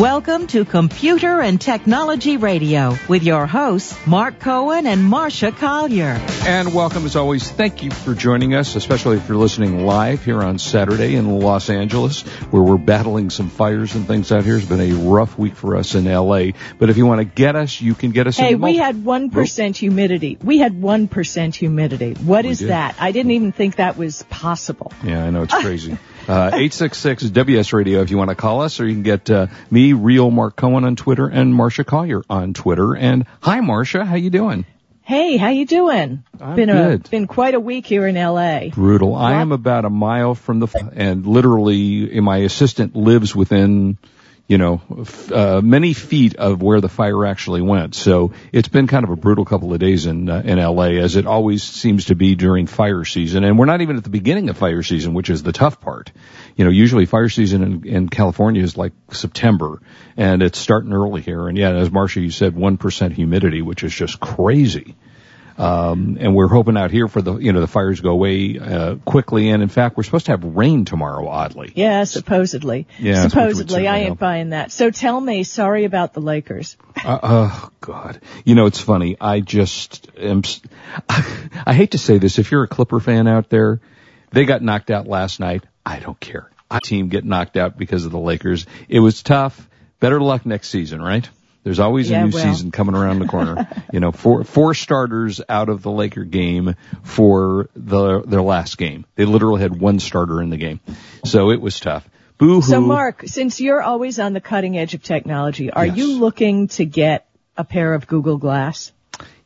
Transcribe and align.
Welcome 0.00 0.46
to 0.48 0.66
Computer 0.66 1.40
and 1.40 1.58
Technology 1.58 2.36
Radio 2.36 2.98
with 3.08 3.22
your 3.22 3.46
hosts, 3.46 3.96
Mark 4.06 4.38
Cohen 4.40 4.86
and 4.86 5.02
Marcia 5.02 5.52
Collier. 5.52 6.20
And 6.44 6.74
welcome 6.74 7.06
as 7.06 7.16
always. 7.16 7.50
Thank 7.50 7.82
you 7.82 7.90
for 7.90 8.12
joining 8.14 8.54
us, 8.54 8.76
especially 8.76 9.16
if 9.16 9.26
you're 9.26 9.38
listening 9.38 9.86
live 9.86 10.22
here 10.22 10.42
on 10.42 10.58
Saturday 10.58 11.14
in 11.14 11.38
Los 11.38 11.70
Angeles, 11.70 12.22
where 12.50 12.62
we're 12.62 12.76
battling 12.76 13.30
some 13.30 13.48
fires 13.48 13.94
and 13.94 14.06
things 14.06 14.30
out 14.32 14.44
here. 14.44 14.58
It's 14.58 14.66
been 14.66 14.80
a 14.82 14.92
rough 14.92 15.38
week 15.38 15.54
for 15.56 15.76
us 15.76 15.94
in 15.94 16.04
LA. 16.04 16.48
But 16.78 16.90
if 16.90 16.98
you 16.98 17.06
want 17.06 17.20
to 17.20 17.24
get 17.24 17.56
us, 17.56 17.80
you 17.80 17.94
can 17.94 18.10
get 18.10 18.26
us 18.26 18.36
Hey, 18.36 18.52
in 18.52 18.60
we 18.60 18.76
multi- 18.76 18.78
had 18.78 18.96
1% 18.96 19.76
humidity. 19.78 20.36
We 20.44 20.58
had 20.58 20.74
1% 20.74 21.54
humidity. 21.54 22.12
What 22.12 22.44
We 22.44 22.50
is 22.50 22.58
did. 22.58 22.68
that? 22.68 22.96
I 23.00 23.12
didn't 23.12 23.32
even 23.32 23.52
think 23.52 23.76
that 23.76 23.96
was 23.96 24.24
possible. 24.24 24.92
Yeah, 25.02 25.24
I 25.24 25.30
know 25.30 25.42
it's 25.44 25.54
crazy. 25.62 25.96
Uh, 26.28 26.50
866 26.54 27.30
WS 27.30 27.72
Radio 27.72 28.00
if 28.00 28.10
you 28.10 28.18
want 28.18 28.30
to 28.30 28.34
call 28.36 28.62
us, 28.62 28.80
or 28.80 28.86
you 28.86 28.94
can 28.94 29.04
get 29.04 29.30
uh, 29.30 29.46
me, 29.70 29.92
Real 29.92 30.30
Mark 30.30 30.56
Cohen 30.56 30.84
on 30.84 30.96
Twitter, 30.96 31.28
and 31.28 31.54
Marcia 31.54 31.84
Collier 31.84 32.22
on 32.28 32.52
Twitter. 32.52 32.96
And 32.96 33.26
hi, 33.40 33.60
Marcia, 33.60 34.04
how 34.04 34.16
you 34.16 34.30
doing? 34.30 34.64
Hey, 35.02 35.36
how 35.36 35.50
you 35.50 35.66
doing? 35.66 36.24
I'm 36.40 36.56
been 36.56 36.68
good. 36.68 37.06
a 37.06 37.10
been 37.10 37.28
quite 37.28 37.54
a 37.54 37.60
week 37.60 37.86
here 37.86 38.08
in 38.08 38.16
LA. 38.16 38.70
Brutal. 38.70 39.14
I 39.14 39.34
am 39.34 39.52
about 39.52 39.84
a 39.84 39.90
mile 39.90 40.34
from 40.34 40.58
the, 40.58 40.90
and 40.96 41.24
literally, 41.24 42.20
my 42.20 42.38
assistant 42.38 42.96
lives 42.96 43.32
within, 43.32 43.98
you 44.48 44.58
know, 44.58 44.80
uh, 45.32 45.60
many 45.60 45.92
feet 45.92 46.36
of 46.36 46.62
where 46.62 46.80
the 46.80 46.88
fire 46.88 47.26
actually 47.26 47.62
went. 47.62 47.96
So 47.96 48.32
it's 48.52 48.68
been 48.68 48.86
kind 48.86 49.02
of 49.02 49.10
a 49.10 49.16
brutal 49.16 49.44
couple 49.44 49.72
of 49.72 49.80
days 49.80 50.06
in 50.06 50.28
uh, 50.28 50.42
in 50.44 50.58
LA, 50.58 51.00
as 51.00 51.16
it 51.16 51.26
always 51.26 51.64
seems 51.64 52.06
to 52.06 52.14
be 52.14 52.36
during 52.36 52.68
fire 52.68 53.04
season. 53.04 53.42
And 53.42 53.58
we're 53.58 53.66
not 53.66 53.80
even 53.80 53.96
at 53.96 54.04
the 54.04 54.10
beginning 54.10 54.48
of 54.48 54.56
fire 54.56 54.84
season, 54.84 55.14
which 55.14 55.30
is 55.30 55.42
the 55.42 55.52
tough 55.52 55.80
part. 55.80 56.12
You 56.54 56.64
know, 56.64 56.70
usually 56.70 57.06
fire 57.06 57.28
season 57.28 57.62
in, 57.62 57.86
in 57.86 58.08
California 58.08 58.62
is 58.62 58.76
like 58.76 58.92
September, 59.10 59.82
and 60.16 60.42
it's 60.42 60.58
starting 60.58 60.92
early 60.92 61.22
here. 61.22 61.48
And 61.48 61.58
yeah, 61.58 61.72
as 61.72 61.90
Marcia, 61.90 62.20
you 62.20 62.30
said, 62.30 62.54
one 62.54 62.76
percent 62.76 63.14
humidity, 63.14 63.62
which 63.62 63.82
is 63.82 63.92
just 63.92 64.20
crazy. 64.20 64.94
Um, 65.58 66.18
and 66.20 66.34
we're 66.34 66.48
hoping 66.48 66.76
out 66.76 66.90
here 66.90 67.08
for 67.08 67.22
the, 67.22 67.36
you 67.36 67.52
know, 67.52 67.60
the 67.60 67.66
fires 67.66 68.00
go 68.00 68.10
away, 68.10 68.58
uh, 68.58 68.96
quickly. 68.96 69.48
And 69.48 69.62
in 69.62 69.68
fact, 69.68 69.96
we're 69.96 70.02
supposed 70.02 70.26
to 70.26 70.32
have 70.32 70.44
rain 70.44 70.84
tomorrow, 70.84 71.26
oddly. 71.26 71.72
Yeah, 71.74 72.04
supposedly. 72.04 72.86
Yeah, 72.98 73.28
supposedly. 73.28 73.88
I 73.88 73.98
ain't 73.98 74.18
buying 74.18 74.50
that. 74.50 74.70
So 74.70 74.90
tell 74.90 75.18
me, 75.18 75.44
sorry 75.44 75.84
about 75.84 76.12
the 76.12 76.20
Lakers. 76.20 76.76
Uh, 77.02 77.18
oh 77.22 77.70
God. 77.80 78.20
You 78.44 78.54
know, 78.54 78.66
it's 78.66 78.80
funny. 78.80 79.16
I 79.20 79.40
just 79.40 80.08
am, 80.18 80.42
I 81.08 81.72
hate 81.74 81.92
to 81.92 81.98
say 81.98 82.18
this. 82.18 82.38
If 82.38 82.50
you're 82.50 82.64
a 82.64 82.68
Clipper 82.68 83.00
fan 83.00 83.26
out 83.26 83.48
there, 83.48 83.80
they 84.32 84.44
got 84.44 84.62
knocked 84.62 84.90
out 84.90 85.06
last 85.06 85.40
night. 85.40 85.64
I 85.84 86.00
don't 86.00 86.20
care. 86.20 86.50
Our 86.70 86.80
team 86.80 87.08
get 87.08 87.24
knocked 87.24 87.56
out 87.56 87.78
because 87.78 88.04
of 88.04 88.12
the 88.12 88.18
Lakers. 88.18 88.66
It 88.88 89.00
was 89.00 89.22
tough. 89.22 89.68
Better 90.00 90.20
luck 90.20 90.44
next 90.44 90.68
season, 90.68 91.00
right? 91.00 91.28
There's 91.66 91.80
always 91.80 92.08
Yeah, 92.08 92.20
a 92.22 92.26
new 92.28 92.30
well. 92.32 92.44
season 92.44 92.70
coming 92.70 92.94
around 92.94 93.18
the 93.18 93.26
corner. 93.26 93.66
you 93.92 93.98
know, 93.98 94.12
four 94.12 94.44
four 94.44 94.72
starters 94.72 95.40
out 95.48 95.68
of 95.68 95.82
the 95.82 95.90
Laker 95.90 96.22
game 96.22 96.76
for 97.02 97.68
the 97.74 98.22
their 98.22 98.40
last 98.40 98.78
game. 98.78 99.04
They 99.16 99.24
literally 99.24 99.60
had 99.62 99.80
one 99.80 99.98
starter 99.98 100.40
in 100.40 100.50
the 100.50 100.58
game, 100.58 100.78
so 101.24 101.50
it 101.50 101.60
was 101.60 101.80
tough. 101.80 102.08
Boo 102.38 102.60
hoo. 102.60 102.62
So 102.62 102.80
Mark, 102.80 103.24
since 103.26 103.60
you're 103.60 103.82
always 103.82 104.20
on 104.20 104.32
the 104.32 104.40
cutting 104.40 104.78
edge 104.78 104.94
of 104.94 105.02
technology, 105.02 105.68
are 105.72 105.84
Yes. 105.86 105.96
you 105.96 106.20
looking 106.20 106.68
to 106.68 106.84
get 106.84 107.26
a 107.56 107.64
pair 107.64 107.94
of 107.94 108.06
Google 108.06 108.36
Glass? 108.38 108.92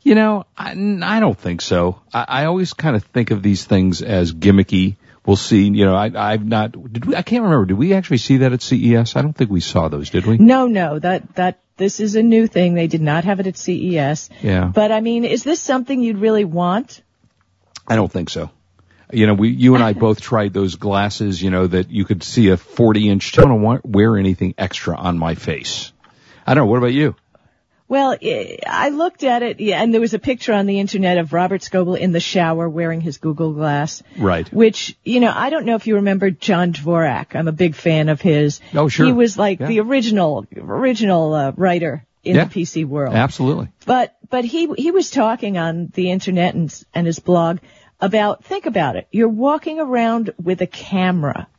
You 0.03 0.13
know, 0.13 0.45
I, 0.55 0.73
I 1.03 1.19
don't 1.19 1.37
think 1.39 1.61
so. 1.61 2.01
I, 2.13 2.25
I 2.27 2.45
always 2.45 2.73
kind 2.73 2.95
of 2.95 3.03
think 3.03 3.31
of 3.31 3.41
these 3.41 3.65
things 3.65 4.03
as 4.03 4.31
gimmicky. 4.31 4.97
We'll 5.25 5.37
see. 5.37 5.63
You 5.69 5.85
know, 5.85 5.95
I, 5.95 6.11
I've 6.15 6.45
not. 6.45 6.71
Did 6.93 7.05
we? 7.05 7.15
I 7.15 7.23
can't 7.23 7.43
remember. 7.43 7.65
Did 7.65 7.77
we 7.79 7.93
actually 7.95 8.17
see 8.19 8.37
that 8.37 8.53
at 8.53 8.61
CES? 8.61 9.15
I 9.15 9.23
don't 9.23 9.33
think 9.33 9.49
we 9.49 9.59
saw 9.59 9.87
those. 9.87 10.11
Did 10.11 10.27
we? 10.27 10.37
No, 10.37 10.67
no, 10.67 10.99
that, 10.99 11.33
that, 11.35 11.59
this 11.81 11.99
is 11.99 12.15
a 12.15 12.21
new 12.21 12.45
thing. 12.45 12.75
They 12.75 12.85
did 12.85 13.01
not 13.01 13.23
have 13.23 13.39
it 13.39 13.47
at 13.47 13.57
CES. 13.57 14.29
Yeah. 14.41 14.65
But 14.73 14.91
I 14.91 15.01
mean, 15.01 15.25
is 15.25 15.43
this 15.43 15.59
something 15.59 15.99
you'd 15.99 16.19
really 16.19 16.45
want? 16.45 17.01
I 17.87 17.95
don't 17.95 18.11
think 18.11 18.29
so. 18.29 18.51
You 19.11 19.25
know, 19.25 19.33
we, 19.33 19.49
you 19.49 19.73
and 19.73 19.83
I 19.83 19.93
both 19.93 20.21
tried 20.31 20.53
those 20.53 20.75
glasses. 20.75 21.41
You 21.41 21.49
know 21.49 21.65
that 21.65 21.89
you 21.89 22.05
could 22.05 22.21
see 22.21 22.49
a 22.49 22.57
40 22.57 23.09
inch. 23.09 23.39
I 23.39 23.41
don't 23.41 23.63
want 23.63 23.83
wear 23.83 24.15
anything 24.15 24.53
extra 24.59 24.95
on 24.95 25.17
my 25.17 25.33
face. 25.33 25.91
I 26.45 26.53
don't 26.53 26.65
know. 26.65 26.71
What 26.71 26.77
about 26.77 26.93
you? 26.93 27.15
Well, 27.91 28.15
I 28.65 28.87
looked 28.87 29.25
at 29.25 29.43
it, 29.43 29.59
yeah, 29.59 29.81
and 29.83 29.93
there 29.93 29.99
was 29.99 30.13
a 30.13 30.19
picture 30.19 30.53
on 30.53 30.65
the 30.65 30.79
internet 30.79 31.17
of 31.17 31.33
Robert 31.33 31.59
Scoble 31.59 31.99
in 31.99 32.13
the 32.13 32.21
shower 32.21 32.69
wearing 32.69 33.01
his 33.01 33.17
Google 33.17 33.51
Glass. 33.51 34.01
Right. 34.17 34.47
Which, 34.53 34.95
you 35.03 35.19
know, 35.19 35.29
I 35.35 35.49
don't 35.49 35.65
know 35.65 35.75
if 35.75 35.87
you 35.87 35.95
remember 35.95 36.31
John 36.31 36.71
Dvorak. 36.71 37.35
I'm 37.35 37.49
a 37.49 37.51
big 37.51 37.75
fan 37.75 38.07
of 38.07 38.21
his. 38.21 38.61
Oh, 38.73 38.87
sure. 38.87 39.07
He 39.07 39.11
was 39.11 39.37
like 39.37 39.59
Yeah. 39.59 39.67
the 39.67 39.81
original, 39.81 40.45
original 40.57 41.33
uh, 41.33 41.51
writer 41.57 42.05
in 42.23 42.37
Yeah. 42.37 42.45
the 42.45 42.49
PC 42.61 42.85
world. 42.85 43.13
Absolutely. 43.13 43.67
But 43.85 44.15
but 44.29 44.45
he 44.45 44.71
he 44.77 44.91
was 44.91 45.11
talking 45.11 45.57
on 45.57 45.91
the 45.93 46.11
internet 46.11 46.55
and 46.55 46.73
and 46.93 47.05
his 47.05 47.19
blog 47.19 47.57
about 47.99 48.45
think 48.45 48.67
about 48.67 48.95
it. 48.95 49.09
You're 49.11 49.27
walking 49.27 49.81
around 49.81 50.29
with 50.41 50.61
a 50.61 50.67
camera. 50.67 51.49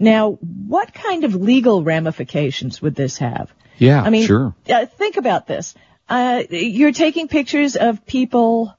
Now, 0.00 0.32
what 0.32 0.92
kind 0.92 1.22
of 1.22 1.36
legal 1.36 1.84
ramifications 1.84 2.82
would 2.82 2.96
this 2.96 3.18
have? 3.18 3.52
Yeah. 3.78 4.02
I 4.02 4.10
mean, 4.10 4.26
sure. 4.26 4.54
uh, 4.68 4.86
think 4.86 5.16
about 5.16 5.46
this. 5.46 5.74
Uh, 6.08 6.42
you're 6.50 6.92
taking 6.92 7.28
pictures 7.28 7.76
of 7.76 8.04
people 8.06 8.74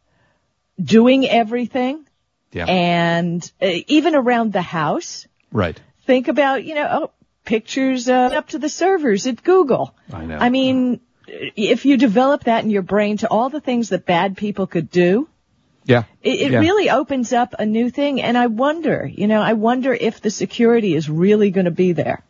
doing 0.81 1.27
everything 1.27 2.05
Yeah. 2.51 2.65
and 2.65 3.51
uh, 3.61 3.67
even 3.87 4.15
around 4.15 4.53
the 4.53 4.61
house. 4.61 5.27
right. 5.51 5.79
Think 6.05 6.27
about, 6.27 6.63
you 6.63 6.75
know, 6.75 6.87
oh, 6.91 7.11
pictures 7.45 8.07
uh, 8.07 8.13
up 8.13 8.49
to 8.49 8.59
the 8.59 8.69
servers 8.69 9.25
at 9.25 9.43
Google. 9.43 9.95
I 10.13 10.25
know. 10.25 10.37
I 10.37 10.49
mean, 10.49 10.99
if 11.27 11.85
you 11.85 11.97
develop 11.97 12.43
that 12.43 12.63
in 12.63 12.69
your 12.69 12.83
brain 12.83 13.17
to 13.17 13.27
all 13.27 13.49
the 13.49 13.59
things 13.59 13.89
that 13.89 14.05
bad 14.05 14.37
people 14.37 14.67
could 14.67 14.91
do, 14.91 15.27
Yeah. 15.83 16.03
it, 16.21 16.39
it 16.41 16.51
Yeah. 16.51 16.59
really 16.59 16.91
opens 16.91 17.33
up 17.33 17.55
a 17.57 17.65
new 17.65 17.89
thing. 17.89 18.21
And 18.21 18.37
I 18.37 18.45
wonder, 18.47 19.09
you 19.11 19.25
know, 19.27 19.41
I 19.41 19.53
wonder 19.53 19.93
if 19.93 20.21
the 20.21 20.29
security 20.29 20.93
is 20.95 21.09
really 21.09 21.49
going 21.49 21.65
to 21.65 21.71
be 21.71 21.93
there. 21.93 22.23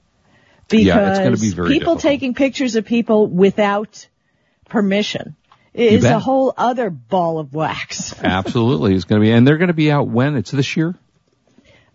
Because 0.68 0.86
Yeah, 0.86 1.10
it's 1.10 1.20
gonna 1.20 1.38
be 1.38 1.52
very 1.52 1.70
people 1.70 1.96
difficult. 1.96 2.02
taking 2.02 2.34
pictures 2.34 2.76
of 2.76 2.86
people 2.86 3.28
without 3.28 4.08
permission 4.70 5.36
is 5.74 6.04
a 6.06 6.20
whole 6.20 6.54
other 6.58 6.90
ball 6.90 7.38
of 7.40 7.54
wax. 7.54 8.16
Absolutely. 8.24 8.96
It's 8.96 9.04
going 9.04 9.22
to 9.22 9.26
be, 9.26 9.32
and 9.32 9.46
they're 9.46 9.58
going 9.58 9.68
to 9.68 9.74
be 9.74 9.92
out 9.92 10.08
when? 10.08 10.38
It's 10.38 10.50
this 10.52 10.78
year? 10.78 10.96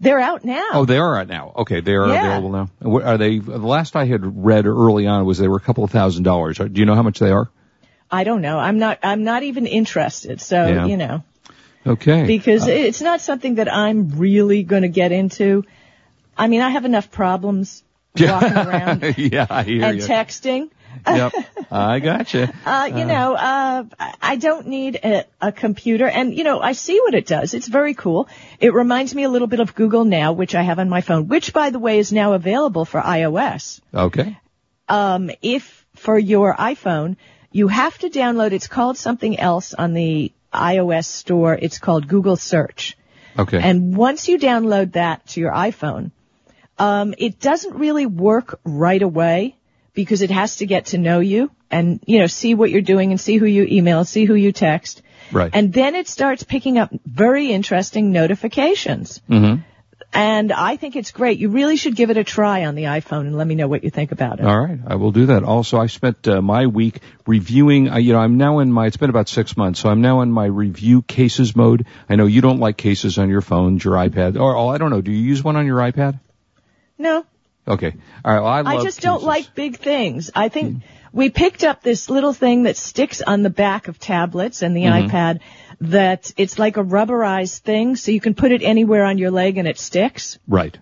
They're 0.00 0.20
out 0.20 0.44
now. 0.44 0.66
Oh, 0.72 0.84
they 0.84 0.98
are 0.98 1.18
out 1.18 1.28
now. 1.28 1.52
Okay, 1.56 1.80
they 1.80 1.94
are 1.94 2.08
Yeah. 2.08 2.26
available 2.38 2.68
now. 2.82 3.00
Are 3.02 3.16
they? 3.18 3.38
The 3.38 3.56
last 3.58 3.96
I 3.96 4.04
had 4.06 4.44
read 4.44 4.66
early 4.66 5.06
on 5.06 5.24
was 5.24 5.38
they 5.38 5.48
were 5.48 5.56
a 5.56 5.60
couple 5.60 5.82
of 5.84 5.90
thousand 5.90 6.24
dollars. 6.24 6.58
Do 6.58 6.70
you 6.74 6.84
know 6.86 6.94
how 6.94 7.02
much 7.02 7.18
they 7.18 7.30
are? 7.30 7.50
I 8.10 8.24
don't 8.24 8.40
know. 8.42 8.58
I'm 8.58 8.78
not. 8.78 8.98
I'm 9.02 9.24
not 9.24 9.42
even 9.44 9.66
interested. 9.66 10.40
So 10.40 10.66
Yeah. 10.66 10.86
you 10.86 10.96
know, 10.96 11.22
Okay. 11.86 12.26
because 12.26 12.66
uh, 12.68 12.70
it's 12.72 13.00
not 13.02 13.20
something 13.20 13.56
that 13.56 13.72
I'm 13.72 14.10
really 14.18 14.62
going 14.62 14.82
to 14.82 14.88
get 14.88 15.10
into. 15.12 15.64
I 16.36 16.48
mean, 16.48 16.60
I 16.60 16.70
have 16.70 16.84
enough 16.84 17.10
problems 17.10 17.82
walking 18.18 18.52
around 18.56 19.02
yeah, 19.18 19.46
I 19.48 19.62
hear 19.62 19.76
you. 19.76 19.84
and 19.84 19.98
you. 20.00 20.06
texting. 20.06 20.70
yep, 21.06 21.32
I 21.70 22.00
gotcha. 22.00 22.52
Uh, 22.66 22.90
you 22.94 23.04
know, 23.04 23.34
uh, 23.34 23.84
I- 23.98 24.14
I 24.22 24.36
don't 24.36 24.66
need 24.68 24.96
a, 25.02 25.24
a 25.40 25.50
computer 25.52 26.06
and, 26.06 26.32
you 26.36 26.44
know, 26.44 26.60
I 26.60 26.72
see 26.72 27.00
what 27.00 27.14
it 27.14 27.26
does. 27.26 27.52
It's 27.54 27.66
very 27.68 27.94
cool. 27.94 28.28
It 28.60 28.72
reminds 28.74 29.14
me 29.14 29.24
a 29.24 29.28
little 29.28 29.48
bit 29.48 29.60
of 29.60 29.74
Google 29.74 30.04
Now, 30.04 30.32
which 30.32 30.54
I 30.54 30.62
have 30.62 30.78
on 30.78 30.88
my 30.88 31.00
phone, 31.00 31.26
which 31.28 31.52
by 31.52 31.70
the 31.70 31.78
way 31.78 31.98
is 31.98 32.12
now 32.12 32.34
available 32.34 32.84
for 32.84 33.00
iOS. 33.00 33.80
Okay. 33.92 34.38
Um, 34.88 35.30
if 35.42 35.84
for 35.96 36.18
your 36.18 36.54
iPhone, 36.54 37.16
you 37.52 37.66
have 37.68 37.96
to 37.98 38.08
download, 38.10 38.52
it's 38.52 38.68
called 38.68 38.96
something 38.98 39.38
else 39.38 39.74
on 39.74 39.94
the 39.94 40.32
iOS 40.52 41.06
store. 41.06 41.54
It's 41.54 41.78
called 41.78 42.06
Google 42.08 42.36
Search. 42.36 42.96
Okay. 43.38 43.60
And 43.60 43.96
once 43.96 44.28
you 44.28 44.38
download 44.38 44.92
that 44.92 45.26
to 45.28 45.40
your 45.40 45.52
iPhone, 45.52 46.10
um, 46.80 47.14
it 47.18 47.38
doesn't 47.38 47.76
really 47.76 48.06
work 48.06 48.58
right 48.64 49.02
away 49.02 49.54
because 49.92 50.22
it 50.22 50.30
has 50.30 50.56
to 50.56 50.66
get 50.66 50.86
to 50.86 50.98
know 50.98 51.20
you 51.20 51.50
and, 51.70 52.02
you 52.06 52.18
know, 52.18 52.26
see 52.26 52.54
what 52.54 52.70
you're 52.70 52.80
doing 52.80 53.10
and 53.10 53.20
see 53.20 53.36
who 53.36 53.44
you 53.44 53.66
email, 53.70 54.04
see 54.04 54.24
who 54.24 54.34
you 54.34 54.50
text. 54.50 55.02
right. 55.30 55.50
And 55.52 55.72
then 55.74 55.94
it 55.94 56.08
starts 56.08 56.42
picking 56.42 56.78
up 56.78 56.90
very 57.04 57.52
interesting 57.52 58.12
notifications. 58.12 59.20
mm-hmm. 59.28 59.60
And 60.12 60.52
I 60.52 60.74
think 60.74 60.96
it's 60.96 61.12
great. 61.12 61.38
You 61.38 61.50
really 61.50 61.76
should 61.76 61.94
give 61.94 62.10
it 62.10 62.16
a 62.16 62.24
try 62.24 62.64
on 62.64 62.74
the 62.74 62.84
iPhone 62.84 63.20
and 63.20 63.36
let 63.36 63.46
me 63.46 63.54
know 63.54 63.68
what 63.68 63.84
you 63.84 63.90
think 63.90 64.10
about 64.10 64.40
it. 64.40 64.44
All 64.44 64.58
right, 64.58 64.80
I 64.84 64.96
will 64.96 65.12
do 65.12 65.26
that. 65.26 65.44
Also, 65.44 65.78
I 65.78 65.86
spent 65.86 66.26
uh, 66.26 66.42
my 66.42 66.66
week 66.66 66.98
reviewing. 67.28 67.88
Uh, 67.88 67.98
you 67.98 68.12
know, 68.14 68.18
I'm 68.18 68.36
now 68.36 68.58
in 68.58 68.72
my. 68.72 68.86
It's 68.86 68.96
been 68.96 69.10
about 69.10 69.28
six 69.28 69.56
months, 69.56 69.78
so 69.78 69.88
I'm 69.88 70.00
now 70.00 70.22
in 70.22 70.32
my 70.32 70.46
review 70.46 71.02
cases 71.02 71.54
mode. 71.54 71.86
I 72.08 72.16
know 72.16 72.26
you 72.26 72.40
don't 72.40 72.58
like 72.58 72.76
cases 72.76 73.18
on 73.18 73.28
your 73.28 73.40
phones, 73.40 73.84
your 73.84 73.94
iPad, 73.94 74.34
or 74.34 74.56
oh, 74.56 74.66
I 74.66 74.78
don't 74.78 74.90
know. 74.90 75.00
Do 75.00 75.12
you 75.12 75.22
use 75.22 75.44
one 75.44 75.54
on 75.54 75.64
your 75.64 75.78
iPad? 75.78 76.18
No, 77.00 77.24
Okay. 77.66 77.94
All 78.24 78.32
right. 78.32 78.40
Well, 78.40 78.72
I, 78.72 78.78
I 78.78 78.82
just 78.82 79.00
don't 79.00 79.22
like 79.22 79.54
big 79.54 79.76
things. 79.78 80.30
I 80.34 80.48
think 80.48 80.82
we 81.12 81.30
picked 81.30 81.62
up 81.62 81.82
this 81.82 82.08
little 82.10 82.32
thing 82.32 82.64
that 82.64 82.76
sticks 82.76 83.20
on 83.22 83.42
the 83.42 83.50
back 83.50 83.88
of 83.88 83.98
tablets 83.98 84.62
and 84.62 84.76
the 84.76 84.82
Mm-hmm. 84.82 85.08
iPad 85.14 85.40
that 85.82 86.32
it's 86.36 86.58
like 86.58 86.76
a 86.76 86.84
rubberized 86.84 87.58
thing 87.60 87.96
so 87.96 88.10
you 88.12 88.20
can 88.20 88.34
put 88.34 88.52
it 88.52 88.62
anywhere 88.62 89.04
on 89.04 89.18
your 89.18 89.30
leg 89.30 89.56
and 89.56 89.66
it 89.68 89.78
sticks. 89.78 90.38
Right. 90.48 90.76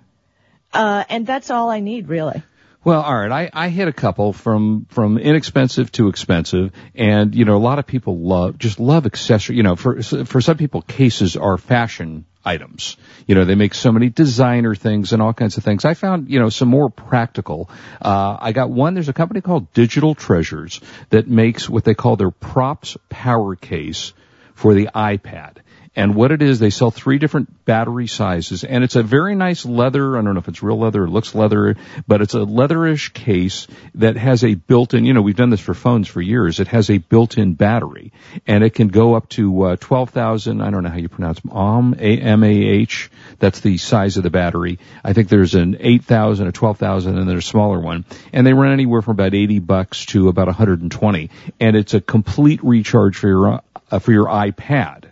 Uh, 0.73 1.05
and 1.09 1.27
that's 1.27 1.51
all 1.51 1.71
I 1.71 1.81
need 1.81 2.09
really. 2.09 2.43
Well, 2.85 3.03
all 3.03 3.19
right. 3.19 3.51
I, 3.55 3.67
I 3.67 3.69
hit 3.71 3.89
a 3.89 3.93
couple 3.93 4.33
from 4.33 4.87
from 4.91 5.19
inexpensive 5.19 5.91
to 5.93 6.09
expensive, 6.09 6.73
and 6.95 7.35
you 7.35 7.45
know 7.45 7.57
a 7.57 7.59
lot 7.59 7.79
of 7.79 7.87
people 7.87 8.19
love 8.19 8.57
just 8.57 8.79
love 8.79 9.05
accessory. 9.05 9.57
You 9.57 9.65
know, 9.65 9.77
for 9.77 10.01
for 10.03 10.41
some 10.41 10.57
people, 10.57 10.83
cases 10.83 11.37
are 11.37 11.59
fashion 11.59 12.25
items. 12.45 12.97
You 13.27 13.35
know, 13.35 13.45
they 13.45 13.57
make 13.57 13.75
so 13.75 13.91
many 13.91 14.09
designer 14.09 14.75
things 14.77 15.13
and 15.13 15.21
all 15.21 15.35
kinds 15.35 15.59
of 15.59 15.65
things. 15.65 15.85
I 15.85 15.95
found 15.95 16.31
you 16.31 16.39
know 16.39 16.51
some 16.51 16.69
more 16.69 16.89
practical. 16.89 17.69
Uh, 18.01 18.37
I 18.41 18.53
got 18.53 18.71
one. 18.71 18.95
There's 18.95 19.09
a 19.09 19.13
company 19.13 19.41
called 19.41 19.73
Digital 19.73 20.15
Treasures 20.15 20.81
that 21.11 21.27
makes 21.29 21.69
what 21.69 21.85
they 21.85 21.95
call 21.95 22.17
their 22.17 22.31
props 22.31 22.97
power 23.09 23.57
case 23.57 24.13
for 24.55 24.75
the 24.75 24.89
iPad. 24.95 25.57
And 25.97 26.15
what 26.15 26.33
it 26.33 26.43
is, 26.43 26.59
they 26.59 26.71
sell 26.71 26.91
three 26.91 27.19
different 27.19 27.65
battery 27.65 28.07
sizes, 28.07 28.65
and 28.65 28.85
it's 28.85 28.97
a 28.97 29.03
very 29.03 29.35
nice 29.35 29.65
leather. 29.65 30.17
I 30.17 30.23
don't 30.23 30.35
know 30.35 30.41
if 30.41 30.49
it's 30.49 30.63
real 30.63 30.79
leather, 30.79 31.05
it 31.05 31.11
looks 31.11 31.35
leather, 31.35 31.77
but 32.07 32.21
it's 32.21 32.35
a 32.35 32.39
leatherish 32.39 33.13
case 33.13 33.67
that 33.95 34.17
has 34.17 34.45
a 34.45 34.55
built-in. 34.55 35.05
You 35.05 35.15
know, 35.15 35.23
we've 35.23 35.37
done 35.37 35.51
this 35.51 35.61
for 35.61 35.75
phones 35.75 36.09
for 36.09 36.21
years. 36.21 36.61
It 36.61 36.69
has 36.69 36.91
a 36.91 36.99
built-in 36.99 37.55
battery, 37.55 38.13
and 38.47 38.63
it 38.63 38.75
can 38.75 38.89
go 38.89 39.15
up 39.15 39.29
to 39.31 39.63
uh, 39.63 39.77
twelve 39.77 40.11
thousand. 40.11 40.61
I 40.61 40.71
don't 40.71 40.83
know 40.83 40.91
how 40.91 40.97
you 40.97 41.09
pronounce 41.09 41.41
AMH, 41.41 42.01
A 42.01 42.21
M 42.21 42.45
A 42.45 42.49
H. 42.49 43.11
That's 43.39 43.61
the 43.61 43.77
size 43.79 44.17
of 44.17 44.23
the 44.23 44.31
battery. 44.31 44.79
I 45.05 45.13
think 45.13 45.29
there's 45.29 45.55
an 45.55 45.77
eight 45.81 46.05
thousand, 46.05 46.49
a 46.49 46.53
twelve 46.53 46.79
thousand, 46.79 47.19
and 47.19 47.29
there's 47.29 47.45
a 47.45 47.49
smaller 47.49 47.81
one, 47.81 48.05
and 48.33 48.47
they 48.47 48.53
run 48.53 48.73
anywhere 48.73 49.03
from 49.03 49.13
about 49.13 49.35
eighty 49.35 49.59
bucks 49.59 50.07
to 50.07 50.29
about 50.29 50.47
120, 50.47 51.31
and 51.61 51.77
it's 51.77 51.95
a 51.95 52.01
complete 52.01 52.63
recharge 52.63 53.17
for 53.17 53.29
your 53.29 53.63
uh, 53.91 53.99
for 53.99 54.13
your 54.13 54.27
iPad. 54.27 55.05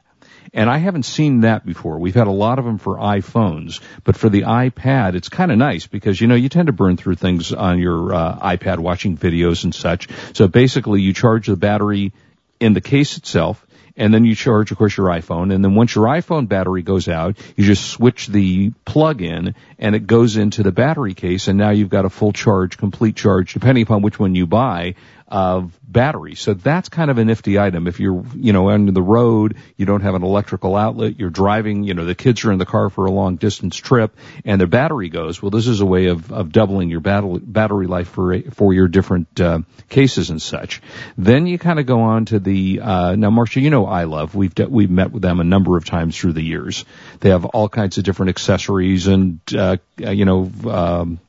And 0.56 0.70
I 0.70 0.78
haven't 0.78 1.02
seen 1.02 1.40
that 1.40 1.66
before. 1.66 1.98
We've 1.98 2.14
had 2.14 2.28
a 2.28 2.32
lot 2.32 2.58
of 2.58 2.64
them 2.64 2.78
for 2.78 2.96
iPhones, 2.96 3.80
but 4.04 4.16
for 4.16 4.30
the 4.30 4.42
iPad, 4.42 5.14
it's 5.14 5.28
kind 5.28 5.52
of 5.52 5.58
nice 5.58 5.86
because, 5.86 6.18
you 6.18 6.28
know, 6.28 6.34
you 6.34 6.48
tend 6.48 6.68
to 6.68 6.72
burn 6.72 6.96
through 6.96 7.16
things 7.16 7.52
on 7.52 7.78
your 7.78 8.14
uh, 8.14 8.38
iPad 8.38 8.78
watching 8.78 9.18
videos 9.18 9.64
and 9.64 9.74
such. 9.74 10.08
So 10.32 10.48
basically 10.48 11.02
you 11.02 11.12
charge 11.12 11.46
the 11.46 11.56
battery 11.56 12.14
in 12.58 12.72
the 12.72 12.80
case 12.80 13.18
itself 13.18 13.66
and 13.98 14.12
then 14.12 14.24
you 14.24 14.34
charge, 14.34 14.70
of 14.72 14.78
course, 14.78 14.96
your 14.96 15.08
iPhone. 15.08 15.54
And 15.54 15.64
then 15.64 15.74
once 15.74 15.94
your 15.94 16.06
iPhone 16.06 16.48
battery 16.48 16.82
goes 16.82 17.08
out, 17.08 17.36
you 17.56 17.64
just 17.64 17.90
switch 17.90 18.26
the 18.26 18.70
plug 18.84 19.22
in 19.22 19.54
and 19.78 19.94
it 19.94 20.06
goes 20.06 20.38
into 20.38 20.62
the 20.62 20.72
battery 20.72 21.14
case. 21.14 21.48
And 21.48 21.58
now 21.58 21.70
you've 21.70 21.90
got 21.90 22.04
a 22.04 22.10
full 22.10 22.32
charge, 22.32 22.78
complete 22.78 23.16
charge, 23.16 23.52
depending 23.52 23.82
upon 23.82 24.02
which 24.02 24.18
one 24.18 24.34
you 24.34 24.46
buy, 24.46 24.94
of 25.28 25.76
battery. 25.82 26.36
So 26.36 26.54
that's 26.54 26.88
kind 26.88 27.10
of 27.10 27.18
a 27.18 27.24
nifty 27.24 27.58
item. 27.58 27.88
If 27.88 27.98
you're, 27.98 28.24
you 28.34 28.52
know, 28.52 28.70
on 28.70 28.86
the 28.86 29.02
road, 29.02 29.56
you 29.76 29.84
don't 29.84 30.02
have 30.02 30.14
an 30.14 30.22
electrical 30.22 30.76
outlet, 30.76 31.18
you're 31.18 31.30
driving, 31.30 31.82
you 31.82 31.94
know, 31.94 32.04
the 32.04 32.14
kids 32.14 32.44
are 32.44 32.52
in 32.52 32.58
the 32.58 32.66
car 32.66 32.90
for 32.90 33.06
a 33.06 33.10
long 33.10 33.36
distance 33.36 33.76
trip 33.76 34.16
and 34.44 34.60
their 34.60 34.68
battery 34.68 35.08
goes. 35.08 35.42
Well, 35.42 35.50
this 35.50 35.66
is 35.66 35.80
a 35.80 35.86
way 35.86 36.06
of, 36.06 36.32
of 36.32 36.52
doubling 36.52 36.90
your 36.90 37.00
battery, 37.00 37.40
battery 37.40 37.88
life 37.88 38.08
for, 38.08 38.40
for 38.52 38.72
your 38.72 38.86
different, 38.86 39.40
uh, 39.40 39.60
cases 39.88 40.30
and 40.30 40.40
such. 40.40 40.80
Then 41.18 41.46
you 41.46 41.58
kind 41.58 41.80
of 41.80 41.86
go 41.86 42.02
on 42.02 42.26
to 42.26 42.38
the, 42.38 42.80
uh, 42.80 43.16
now 43.16 43.30
Marcia, 43.30 43.60
you 43.60 43.70
know 43.70 43.86
I 43.86 44.04
love. 44.04 44.34
We've, 44.36 44.54
de- 44.54 44.68
we've 44.68 44.90
met 44.90 45.10
with 45.10 45.22
them 45.22 45.40
a 45.40 45.44
number 45.44 45.76
of 45.76 45.84
times 45.84 46.16
through 46.16 46.34
the 46.34 46.42
years. 46.42 46.84
They 47.18 47.30
have 47.30 47.44
all 47.46 47.68
kinds 47.68 47.98
of 47.98 48.04
different 48.04 48.30
accessories 48.30 49.08
and, 49.08 49.40
uh, 49.56 49.78
you 49.98 50.24
know, 50.24 50.52
um, 50.66 51.20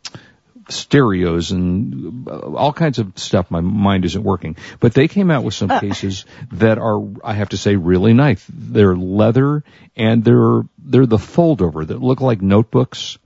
stereos 0.69 1.51
and 1.51 2.27
uh, 2.27 2.39
all 2.55 2.73
kinds 2.73 2.99
of 2.99 3.13
stuff. 3.15 3.49
My 3.51 3.61
mind 3.61 4.05
isn't 4.05 4.23
working, 4.23 4.57
but 4.79 4.93
they 4.93 5.07
came 5.07 5.31
out 5.31 5.43
with 5.43 5.53
some 5.53 5.69
cases 5.69 6.25
that 6.51 6.77
are, 6.77 7.01
I 7.23 7.33
have 7.33 7.49
to 7.49 7.57
say, 7.57 7.75
really 7.75 8.13
nice. 8.13 8.45
They're 8.49 8.95
leather 8.95 9.63
and 9.95 10.23
they're 10.23 10.61
they're 10.77 11.05
the 11.05 11.19
fold 11.19 11.61
over 11.61 11.85
that 11.85 12.01
look 12.01 12.21
like 12.21 12.41
notebooks. 12.41 13.17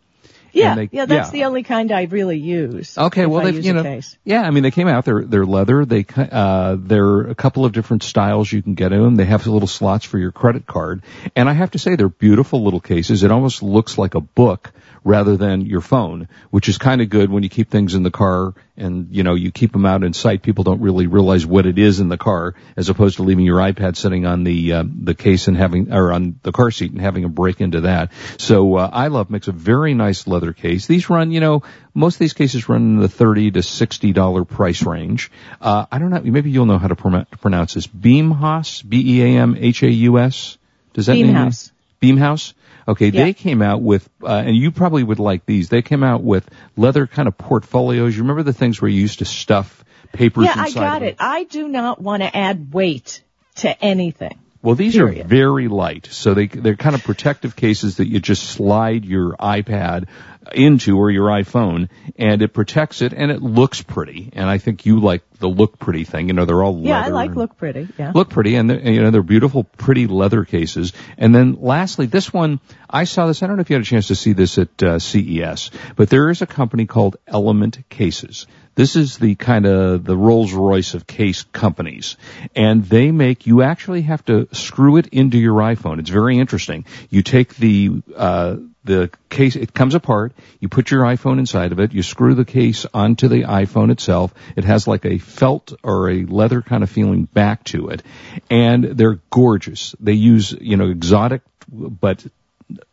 Yeah, 0.54 0.76
they- 0.76 0.90
yeah, 0.92 1.06
that's 1.06 1.30
yeah. 1.30 1.32
the 1.32 1.46
only 1.46 1.64
kind 1.64 1.94
I 1.94 2.04
really 2.04 2.38
use. 2.38 2.98
Okay, 2.98 3.26
well, 3.26 3.42
they've 3.42 3.56
use 3.56 3.66
you 3.66 3.72
know, 3.72 3.84
case. 3.84 4.18
yeah. 4.26 4.42
I 4.42 4.52
mean, 4.52 4.64
they 4.64 4.72
came 4.72 4.90
out. 4.90 5.06
They're 5.06 5.24
they're 5.24 5.46
leather. 5.46 5.86
They 5.86 6.06
uh, 6.18 6.76
they're 6.78 7.22
a 7.22 7.36
couple 7.36 7.64
of 7.64 7.72
different 7.72 8.04
styles 8.04 8.52
you 8.52 8.62
can 8.62 8.74
get 8.74 8.92
in 8.92 9.02
them. 9.02 9.16
They 9.16 9.24
have 9.26 9.48
little 9.48 9.68
slots 9.68 10.04
for 10.04 10.18
your 10.18 10.34
credit 10.34 10.66
card, 10.66 11.04
and 11.38 11.48
I 11.48 11.54
have 11.54 11.72
to 11.72 11.80
say 11.80 11.96
they're 11.96 12.10
beautiful 12.10 12.64
little 12.64 12.82
cases. 12.82 13.24
It 13.24 13.32
almost 13.32 13.64
looks 13.64 13.98
like 13.98 14.14
a 14.16 14.20
book 14.20 14.74
rather 15.04 15.36
than 15.36 15.62
your 15.62 15.82
phone, 15.82 16.28
which 16.52 16.70
is 16.70 16.78
kind 16.78 17.02
of 17.02 17.10
good 17.10 17.32
when 17.32 17.44
you 17.44 17.50
keep 17.50 17.70
things 17.70 17.96
in 17.96 18.04
the 18.04 18.12
car 18.12 18.54
and 18.78 19.08
you 19.12 19.24
know 19.24 19.36
you 19.36 19.52
keep 19.52 19.72
them 19.72 19.86
out 19.86 20.04
in 20.04 20.14
sight. 20.14 20.42
People 20.42 20.64
don't 20.64 20.82
really 20.82 21.08
realize 21.08 21.46
what 21.46 21.66
it 21.66 21.80
is 21.80 22.00
in 22.00 22.10
the 22.10 22.18
car, 22.18 22.56
as 22.78 22.90
opposed 22.90 23.18
to 23.18 23.24
leaving 23.24 23.46
your 23.46 23.58
iPad 23.58 23.96
sitting 23.96 24.26
on 24.26 24.44
the 24.44 24.74
uh, 24.74 24.84
the 24.86 25.16
case 25.16 25.48
and 25.48 25.58
having 25.58 25.92
or 25.92 26.12
on 26.12 26.40
the 26.44 26.52
car 26.52 26.72
seat 26.72 26.92
and 26.92 27.02
having 27.02 27.24
a 27.24 27.30
break 27.30 27.62
into 27.62 27.82
that. 27.82 28.12
So 28.38 28.76
uh, 28.76 28.92
iLuv 28.92 29.30
makes 29.30 29.48
a 29.48 29.52
very 29.52 29.94
nice 29.94 30.28
leather 30.28 30.54
case. 30.54 30.88
These 30.88 31.10
run, 31.10 31.32
you 31.32 31.40
know, 31.40 31.64
most 31.94 32.16
of 32.16 32.20
these 32.20 32.34
cases 32.34 32.70
run 32.70 32.82
in 32.82 32.98
the 32.98 33.10
thirty 33.10 33.52
to 33.52 33.64
sixty 33.64 34.14
dollar 34.14 34.46
price 34.46 34.84
range. 34.84 35.32
Uh, 35.60 35.86
I 35.92 36.00
don't 36.00 36.10
know. 36.10 36.22
Maybe 36.22 36.52
you'll 36.52 36.66
know 36.66 36.78
how 36.78 36.88
to 36.88 36.96
prom- 36.96 37.28
pronounce 37.40 37.74
this. 37.74 37.88
Beamhaus, 37.88 38.88
B 38.88 39.18
E 39.18 39.22
A 39.24 39.42
M 39.42 39.56
H 39.60 39.84
A 39.84 39.92
U 39.92 40.20
S. 40.20 40.58
Does 40.94 41.08
that 41.08 41.16
name 41.16 41.36
Beamhaus. 41.36 41.72
Beamhouse. 42.02 42.54
Okay, 42.88 43.10
Yeah. 43.10 43.24
they 43.24 43.34
came 43.34 43.62
out 43.62 43.82
with, 43.82 44.10
uh, 44.24 44.44
and 44.46 44.56
you 44.56 44.72
probably 44.72 45.04
would 45.04 45.20
like 45.20 45.46
these. 45.46 45.70
They 45.70 45.82
came 45.82 46.04
out 46.04 46.24
with 46.24 46.50
leather 46.76 47.08
kind 47.08 47.28
of 47.28 47.38
portfolios. 47.38 48.16
You 48.16 48.24
remember 48.24 48.44
the 48.44 48.54
things 48.54 48.82
where 48.82 48.90
you 48.90 49.02
used 49.02 49.20
to 49.20 49.26
stuff 49.26 49.84
papers 50.12 50.46
Yeah, 50.46 50.54
I 50.56 50.72
got 50.72 51.04
it. 51.04 51.16
I 51.20 51.44
do 51.46 51.68
not 51.68 52.02
want 52.02 52.24
to 52.24 52.36
add 52.36 52.74
weight 52.74 53.24
to 53.58 53.84
anything. 53.84 54.38
Well, 54.64 54.76
these 54.76 54.94
Period. 54.94 55.26
are 55.26 55.28
very 55.28 55.68
light, 55.68 56.08
so 56.12 56.34
they 56.36 56.48
they're 56.48 56.76
kind 56.76 56.96
of 56.96 57.04
protective 57.04 57.56
cases 57.56 57.98
that 57.98 58.08
you 58.08 58.20
just 58.20 58.44
slide 58.44 59.06
your 59.06 59.36
iPad 59.38 60.08
into 60.54 60.98
or 60.98 61.10
your 61.10 61.28
iPhone, 61.28 61.90
and 62.16 62.42
it 62.42 62.50
protects 62.54 63.02
it, 63.02 63.14
and 63.14 63.32
it 63.32 63.42
looks 63.42 63.82
pretty. 63.82 64.30
And 64.34 64.48
I 64.50 64.60
think 64.60 64.86
you 64.86 65.00
like 65.00 65.24
the 65.40 65.48
look 65.48 65.80
pretty 65.80 66.04
thing. 66.04 66.28
You 66.28 66.34
know, 66.34 66.46
they're 66.46 66.62
all 66.64 66.80
Yeah, 66.80 67.02
I 67.02 67.08
like 67.08 67.36
look 67.36 67.58
pretty. 67.58 67.88
Yeah. 67.98 68.12
look 68.14 68.30
pretty 68.30 68.56
and, 68.56 68.70
you 68.70 69.02
know 69.02 69.10
they're 69.12 69.24
beautiful 69.24 69.64
pretty 69.64 70.08
leather 70.08 70.46
cases 70.46 70.94
and 71.18 71.34
then 71.34 71.58
lastly 71.60 72.06
this 72.06 72.32
one 72.34 72.60
i 72.90 73.04
saw 73.06 73.28
this 73.28 73.42
i 73.44 73.48
don't 73.48 73.56
know 73.58 73.62
if 73.62 73.70
you 73.70 73.76
had 73.76 73.82
a 73.82 73.86
chance 73.86 74.08
to 74.08 74.16
see 74.16 74.34
this 74.34 74.58
at 74.58 74.84
uh, 74.84 75.00
ces 75.00 75.72
but 75.96 76.10
there 76.10 76.30
is 76.30 76.42
a 76.42 76.48
company 76.48 76.86
called 76.86 77.18
element 77.28 77.80
cases 77.90 78.48
this 78.82 78.96
is 78.96 79.20
the 79.20 79.36
kind 79.36 79.68
of 79.68 80.04
the 80.04 80.18
rolls 80.18 80.54
royce 80.54 80.96
of 80.96 81.06
case 81.06 81.44
companies. 81.44 82.18
And 82.56 82.84
they 82.84 83.12
make 83.12 83.46
you 83.46 83.62
actually 83.62 84.02
have 84.02 84.26
to 84.26 84.48
screw 84.54 84.98
it 84.98 85.06
into 85.10 85.38
your 85.38 85.58
iphone. 85.58 86.00
It's 86.00 86.10
very 86.10 86.40
interesting. 86.40 86.86
You 87.12 87.22
take 87.22 87.56
the 87.56 88.02
uh, 88.16 88.56
the 88.84 89.12
case, 89.30 89.56
it 89.56 89.76
comes 89.76 89.94
apart, 89.94 90.34
you 90.60 90.68
put 90.68 90.90
your 90.90 91.04
iPhone 91.04 91.38
inside 91.38 91.72
of 91.72 91.80
it, 91.80 91.94
you 91.94 92.02
screw 92.02 92.34
the 92.34 92.44
case 92.44 92.88
onto 92.92 93.28
the 93.28 93.44
iPhone 93.44 93.92
itself, 93.92 94.34
it 94.56 94.64
has 94.64 94.88
like 94.88 95.06
a 95.06 95.20
felt 95.20 95.74
or 95.84 96.10
a 96.10 96.26
leather 96.26 96.64
kind 96.64 96.82
of 96.82 96.90
feeling 96.90 97.26
back 97.26 97.64
to 97.66 97.90
it, 97.90 98.02
and 98.50 98.84
they're 98.84 99.20
gorgeous. 99.30 99.94
They 100.00 100.14
use, 100.14 100.52
you 100.60 100.78
know, 100.78 100.90
exotic, 100.90 101.44
but 101.72 102.26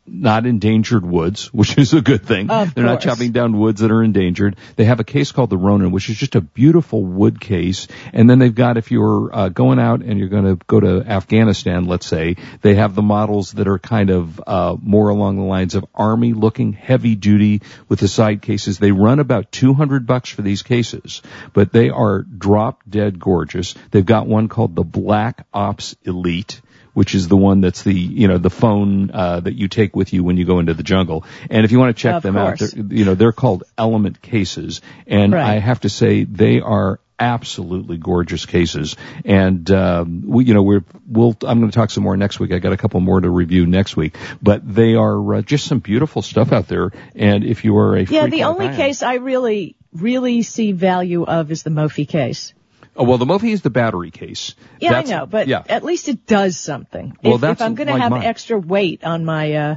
not 0.06 0.46
endangered 0.46 1.04
woods, 1.04 1.46
which 1.52 1.78
is 1.78 1.94
a 1.94 2.00
good 2.00 2.24
thing. 2.24 2.50
Of 2.50 2.74
They're 2.74 2.84
not 2.84 3.00
chopping 3.00 3.32
down 3.32 3.58
woods 3.58 3.80
that 3.80 3.90
are 3.90 4.02
endangered. 4.02 4.56
They 4.76 4.84
have 4.84 5.00
a 5.00 5.04
case 5.04 5.32
called 5.32 5.50
the 5.50 5.56
Ronin, 5.56 5.90
which 5.90 6.08
is 6.10 6.16
just 6.16 6.34
a 6.34 6.40
beautiful 6.40 7.04
wood 7.04 7.40
case. 7.40 7.88
And 8.12 8.28
then 8.28 8.38
they've 8.38 8.54
got, 8.54 8.76
if 8.76 8.90
you're 8.90 9.30
uh, 9.32 9.48
going 9.48 9.78
out 9.78 10.02
and 10.02 10.18
you're 10.18 10.28
going 10.28 10.44
to 10.44 10.56
go 10.66 10.80
to 10.80 11.02
Afghanistan, 11.06 11.86
let's 11.86 12.06
say, 12.06 12.36
they 12.62 12.74
have 12.74 12.94
the 12.94 13.02
models 13.02 13.52
that 13.52 13.68
are 13.68 13.78
kind 13.78 14.10
of 14.10 14.40
uh, 14.46 14.76
more 14.80 15.08
along 15.08 15.36
the 15.36 15.42
lines 15.42 15.74
of 15.74 15.84
army 15.94 16.32
looking, 16.32 16.72
heavy 16.72 17.14
duty 17.14 17.62
with 17.88 18.00
the 18.00 18.08
side 18.08 18.42
cases. 18.42 18.78
They 18.78 18.92
run 18.92 19.18
about 19.18 19.52
200 19.52 20.06
bucks 20.06 20.30
for 20.30 20.42
these 20.42 20.62
cases, 20.62 21.22
but 21.52 21.72
they 21.72 21.90
are 21.90 22.22
drop 22.22 22.82
dead 22.88 23.18
gorgeous. 23.18 23.74
They've 23.90 24.04
got 24.04 24.26
one 24.26 24.48
called 24.48 24.74
the 24.74 24.84
Black 24.84 25.46
Ops 25.52 25.96
Elite 26.04 26.60
which 26.98 27.14
is 27.14 27.28
the 27.28 27.36
one 27.36 27.60
that's 27.60 27.84
the 27.84 27.94
you 27.94 28.26
know 28.26 28.38
the 28.38 28.50
phone 28.50 29.12
uh, 29.12 29.38
that 29.38 29.54
you 29.54 29.68
take 29.68 29.94
with 29.94 30.12
you 30.12 30.24
when 30.24 30.36
you 30.36 30.44
go 30.44 30.58
into 30.58 30.74
the 30.74 30.82
jungle. 30.82 31.24
And 31.48 31.64
if 31.64 31.70
you 31.70 31.78
want 31.78 31.96
to 31.96 32.02
check 32.02 32.16
Of 32.16 32.22
them 32.24 32.34
course. 32.34 32.60
out, 32.60 32.70
they're, 32.74 32.98
you 32.98 33.04
know 33.04 33.14
they're 33.14 33.30
called 33.44 33.62
Element 33.86 34.20
cases, 34.20 34.80
and 35.06 35.32
Right. 35.32 35.54
I 35.54 35.58
have 35.60 35.80
to 35.80 35.88
say 35.88 36.24
they 36.24 36.60
are 36.60 36.98
absolutely 37.20 37.98
gorgeous 37.98 38.46
cases. 38.46 38.96
And 39.24 39.70
um, 39.70 40.22
we, 40.26 40.46
you 40.46 40.54
know, 40.54 40.62
we're 40.62 40.84
we'll 41.06 41.36
I'm 41.46 41.60
going 41.60 41.70
to 41.70 41.74
talk 41.76 41.90
some 41.90 42.02
more 42.02 42.16
next 42.16 42.40
week. 42.40 42.52
I 42.52 42.58
got 42.58 42.72
a 42.72 42.76
couple 42.76 42.98
more 42.98 43.20
to 43.20 43.30
review 43.30 43.64
next 43.66 43.96
week, 43.96 44.16
but 44.42 44.62
they 44.74 44.94
are 44.96 45.34
uh, 45.34 45.42
just 45.42 45.66
some 45.66 45.78
beautiful 45.78 46.22
stuff 46.22 46.52
out 46.52 46.66
there. 46.66 46.90
And 47.14 47.44
if 47.44 47.64
you 47.64 47.76
are 47.78 47.96
a 47.96 48.02
Yeah, 48.02 48.26
the 48.26 48.42
only 48.44 48.68
case 48.74 49.04
I 49.04 49.14
really, 49.14 49.76
really 49.92 50.42
see 50.42 50.72
value 50.72 51.24
of 51.24 51.52
is 51.52 51.62
the 51.62 51.70
Mophie 51.70 52.08
case. 52.08 52.54
Oh 52.98 53.04
well, 53.04 53.16
the 53.16 53.26
Mophie 53.26 53.52
is 53.52 53.62
the 53.62 53.70
battery 53.70 54.10
case. 54.10 54.56
Yeah, 54.80 54.90
That's- 54.90 55.10
I 55.10 55.16
know, 55.16 55.26
but 55.26 55.46
yeah. 55.46 55.62
at 55.68 55.84
least 55.84 56.08
it 56.08 56.26
does 56.26 56.56
something. 56.56 57.16
Well, 57.22 57.36
if, 57.36 57.40
that's 57.40 57.60
if 57.60 57.64
I'm 57.64 57.76
going 57.76 57.86
to 57.86 57.92
like 57.92 58.02
have 58.02 58.10
mine. 58.10 58.24
extra 58.24 58.58
weight 58.58 59.04
on 59.04 59.24
my, 59.24 59.52
uh, 59.52 59.76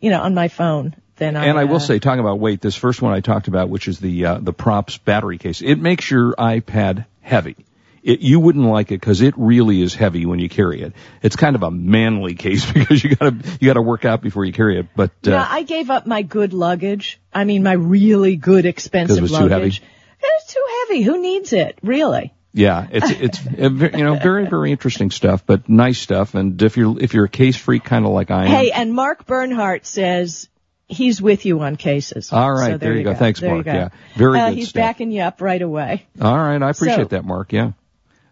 you 0.00 0.10
know, 0.10 0.20
on 0.20 0.34
my 0.34 0.46
phone, 0.46 0.94
then 1.16 1.34
I. 1.34 1.46
And 1.46 1.58
I 1.58 1.64
will 1.64 1.76
uh, 1.76 1.80
say, 1.80 1.98
talking 1.98 2.20
about 2.20 2.38
weight, 2.38 2.60
this 2.60 2.76
first 2.76 3.02
one 3.02 3.12
I 3.12 3.20
talked 3.20 3.48
about, 3.48 3.70
which 3.70 3.88
is 3.88 3.98
the 3.98 4.24
uh, 4.24 4.38
the 4.38 4.52
props 4.52 4.98
battery 4.98 5.38
case, 5.38 5.62
it 5.62 5.80
makes 5.80 6.08
your 6.08 6.34
iPad 6.34 7.06
heavy. 7.22 7.56
It, 8.04 8.20
you 8.20 8.38
wouldn't 8.38 8.66
like 8.66 8.92
it 8.92 9.00
because 9.00 9.22
it 9.22 9.34
really 9.36 9.80
is 9.80 9.94
heavy 9.94 10.26
when 10.26 10.38
you 10.38 10.48
carry 10.48 10.82
it. 10.82 10.92
It's 11.22 11.36
kind 11.36 11.56
of 11.56 11.62
a 11.62 11.70
manly 11.70 12.34
case 12.34 12.70
because 12.72 13.02
you 13.02 13.16
gotta 13.16 13.36
you 13.60 13.66
gotta 13.66 13.82
work 13.82 14.04
out 14.04 14.20
before 14.20 14.44
you 14.44 14.52
carry 14.52 14.78
it. 14.78 14.88
But 14.94 15.10
uh, 15.26 15.30
Yeah, 15.30 15.48
I 15.48 15.62
gave 15.62 15.90
up 15.90 16.06
my 16.06 16.22
good 16.22 16.52
luggage. 16.52 17.18
I 17.32 17.44
mean, 17.44 17.62
my 17.64 17.72
really 17.72 18.36
good 18.36 18.66
expensive 18.66 19.18
it 19.18 19.22
was 19.22 19.30
too 19.32 19.48
luggage. 19.48 19.80
heavy? 19.80 19.90
It's 20.22 20.52
too 20.54 20.64
heavy. 20.88 21.02
Who 21.02 21.20
needs 21.20 21.52
it? 21.52 21.78
Really? 21.82 22.34
Yeah, 22.56 22.86
it's 22.90 23.10
it's 23.10 23.44
you 23.44 24.04
know 24.04 24.14
very 24.14 24.46
very 24.46 24.70
interesting 24.70 25.10
stuff, 25.10 25.44
but 25.44 25.68
nice 25.68 25.98
stuff. 25.98 26.34
And 26.36 26.62
if 26.62 26.76
you're 26.76 26.96
if 27.02 27.12
you're 27.12 27.24
a 27.24 27.28
case 27.28 27.56
freak, 27.56 27.82
kind 27.82 28.04
of 28.06 28.12
like 28.12 28.30
I 28.30 28.44
am, 28.44 28.50
Hey, 28.50 28.70
and 28.70 28.94
Mark 28.94 29.26
Bernhardt 29.26 29.84
says 29.86 30.48
he's 30.86 31.20
with 31.20 31.46
you 31.46 31.58
on 31.60 31.74
cases. 31.74 32.32
All 32.32 32.52
right, 32.52 32.72
So 32.72 32.78
there 32.78 32.94
you 32.94 33.02
go. 33.02 33.12
Thanks, 33.14 33.40
There 33.40 33.52
Mark. 33.52 33.64
go. 33.64 33.72
Yeah, 33.72 33.88
very 34.14 34.38
uh, 34.38 34.50
good 34.50 34.58
He's 34.58 34.68
stuff. 34.68 34.80
backing 34.82 35.10
you 35.10 35.22
up 35.22 35.40
right 35.40 35.60
away. 35.60 36.06
all 36.22 36.36
right, 36.38 36.62
I 36.62 36.70
appreciate 36.70 36.96
So- 36.96 37.16
that, 37.16 37.24
Mark. 37.24 37.52
Yeah. 37.52 37.72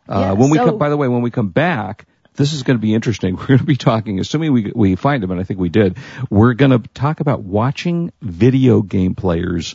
Uh, 0.08 0.18
Yeah, 0.20 0.32
when 0.32 0.50
we 0.50 0.58
so- 0.58 0.66
come, 0.66 0.78
by 0.78 0.88
the 0.88 0.96
way, 0.96 1.08
when 1.08 1.22
we 1.22 1.30
come 1.32 1.48
back, 1.48 2.06
this 2.36 2.52
is 2.52 2.62
going 2.62 2.78
to 2.78 2.80
be 2.82 2.94
interesting. 2.94 3.34
We're 3.40 3.46
going 3.46 3.58
to 3.58 3.64
be 3.64 3.76
talking, 3.76 4.20
assuming 4.20 4.52
we 4.52 4.70
we 4.72 4.94
find 4.94 5.20
them, 5.20 5.32
and 5.32 5.40
I 5.40 5.42
think 5.44 5.58
we 5.58 5.68
did. 5.68 5.96
We're 6.30 6.54
going 6.54 6.70
to 6.70 6.88
talk 6.94 7.18
about 7.18 7.42
watching 7.42 8.12
video 8.22 8.82
game 8.82 9.16
players 9.16 9.74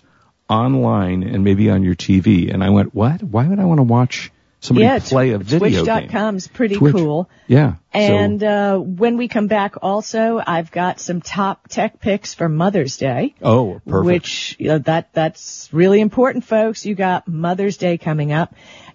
online 0.49 1.23
and 1.23 1.43
maybe 1.43 1.69
on 1.69 1.83
your 1.83 1.95
TV. 1.95 2.53
And 2.53 2.63
I 2.63 2.69
went, 2.69 2.95
what? 2.95 3.21
Why 3.21 3.45
would 3.45 3.59
I 3.59 3.65
want 3.65 3.79
to 3.79 3.83
watch 3.83 4.31
somebody 4.59 4.85
yeah, 4.85 4.99
play 4.99 5.31
a 5.31 5.37
video 5.37 5.85
game? 5.85 5.99
Twitch.com's 6.07 6.47
pretty 6.47 6.75
Twitch. 6.75 6.93
cool. 6.95 7.29
Yeah. 7.47 7.73
so- 7.93 7.99
And 7.99 8.43
uh, 8.43 8.77
when 8.77 9.17
we 9.17 9.27
come 9.27 9.47
back, 9.47 9.75
also, 9.81 10.41
I've 10.45 10.71
got 10.71 10.99
some 10.99 11.21
top 11.21 11.67
tech 11.67 11.99
picks 11.99 12.33
for 12.33 12.49
Mother's 12.49 12.97
Day. 12.97 13.35
oh, 13.41 13.81
perfect. 13.87 14.05
Which 14.05 14.55
you 14.59 14.67
know, 14.69 14.79
that 14.79 15.13
that's 15.13 15.69
really 15.71 16.01
important, 16.01 16.43
folks. 16.43 16.85
You 16.85 16.95
got 16.95 17.27
Mother's 17.27 17.77
Day 17.77 17.97
coming 17.97 18.31
up, 18.33 18.53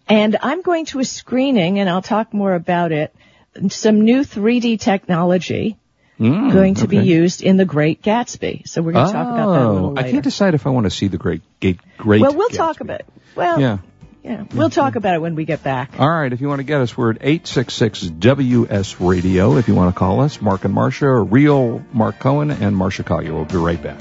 and 0.08 0.36
I'm 0.42 0.62
going 0.62 0.86
to 0.86 0.98
a 1.00 1.04
screening, 1.04 1.78
and 1.78 1.88
I'll 1.88 2.02
talk 2.02 2.32
more 2.34 2.54
about 2.54 2.92
it. 2.92 3.14
Some 3.68 4.00
new 4.02 4.22
3D 4.24 4.80
technology 4.80 5.76
Mm, 6.20 6.52
going 6.52 6.74
to 6.74 6.86
be 6.86 6.98
used 6.98 7.42
in 7.42 7.56
The 7.56 7.64
Great 7.64 8.00
Gatsby. 8.02 8.68
So 8.68 8.80
we're 8.80 8.92
going 8.92 9.06
to 9.06 9.12
talk 9.12 9.26
about 9.26 9.52
that 9.54 9.62
a 9.62 9.70
little 9.72 9.86
Oh, 9.86 9.88
later. 9.92 10.06
I 10.06 10.10
can't 10.12 10.22
decide 10.22 10.54
if 10.54 10.66
I 10.66 10.70
want 10.70 10.84
to 10.84 10.90
see 10.90 11.08
the 11.08 11.16
great, 11.18 11.42
great, 11.60 11.80
great. 11.96 12.20
well, 12.20 12.34
we'll 12.36 12.48
Gatsby. 12.50 12.56
talk 12.56 12.80
about 12.80 13.00
it. 13.00 13.06
Well, 13.34 13.58
Yeah. 13.60 13.78
Yeah, 14.22 14.44
we'll 14.54 14.70
talk 14.70 14.94
about 14.94 15.14
it 15.14 15.20
when 15.20 15.34
we 15.34 15.44
get 15.44 15.62
back. 15.62 15.98
All 15.98 16.08
right. 16.08 16.32
If 16.32 16.40
you 16.40 16.48
want 16.48 16.60
to 16.60 16.64
get 16.64 16.80
us, 16.80 16.96
we're 16.96 17.10
at 17.10 17.18
866 17.20 18.02
WS 18.02 19.00
Radio. 19.00 19.56
If 19.56 19.66
you 19.66 19.74
want 19.74 19.94
to 19.94 19.98
call 19.98 20.20
us, 20.20 20.40
Mark 20.40 20.64
and 20.64 20.72
Marcia, 20.72 21.06
or 21.06 21.24
real 21.24 21.84
Mark 21.92 22.20
Cohen 22.20 22.50
and 22.50 22.76
Marcia 22.76 23.02
Collier. 23.02 23.34
We'll 23.34 23.44
be 23.44 23.56
right 23.56 23.82
back. 23.82 24.00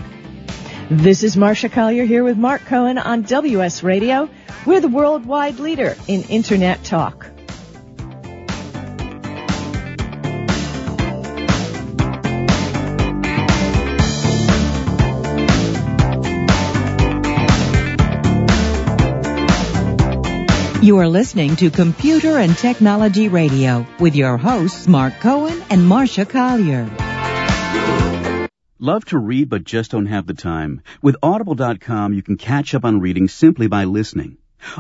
This 0.91 1.23
is 1.23 1.37
Marcia 1.37 1.69
Collier 1.69 2.05
here 2.05 2.23
with 2.23 2.37
Mark 2.37 2.61
Cohen 2.65 2.97
on 2.97 3.23
WS 3.23 3.81
Radio. 3.81 4.29
We're 4.65 4.81
the 4.81 4.89
worldwide 4.89 5.59
leader 5.59 5.95
in 6.07 6.23
Internet 6.23 6.83
talk. 6.83 7.27
You 20.81 20.97
are 20.97 21.07
listening 21.07 21.55
to 21.57 21.69
Computer 21.69 22.39
and 22.39 22.57
Technology 22.57 23.27
Radio 23.27 23.85
with 23.99 24.15
your 24.15 24.35
hosts 24.37 24.87
Mark 24.87 25.19
Cohen 25.19 25.61
and 25.69 25.87
Marcia 25.87 26.25
Collier. 26.25 26.89
Love 28.79 29.05
to 29.05 29.19
read 29.19 29.47
but 29.47 29.63
just 29.63 29.91
don't 29.91 30.07
have 30.07 30.25
the 30.25 30.33
time? 30.33 30.81
With 30.99 31.17
Audible.com, 31.21 32.13
you 32.13 32.23
can 32.23 32.35
catch 32.35 32.73
up 32.73 32.83
on 32.83 32.99
reading 32.99 33.27
simply 33.27 33.67
by 33.67 33.83
listening. 33.83 34.37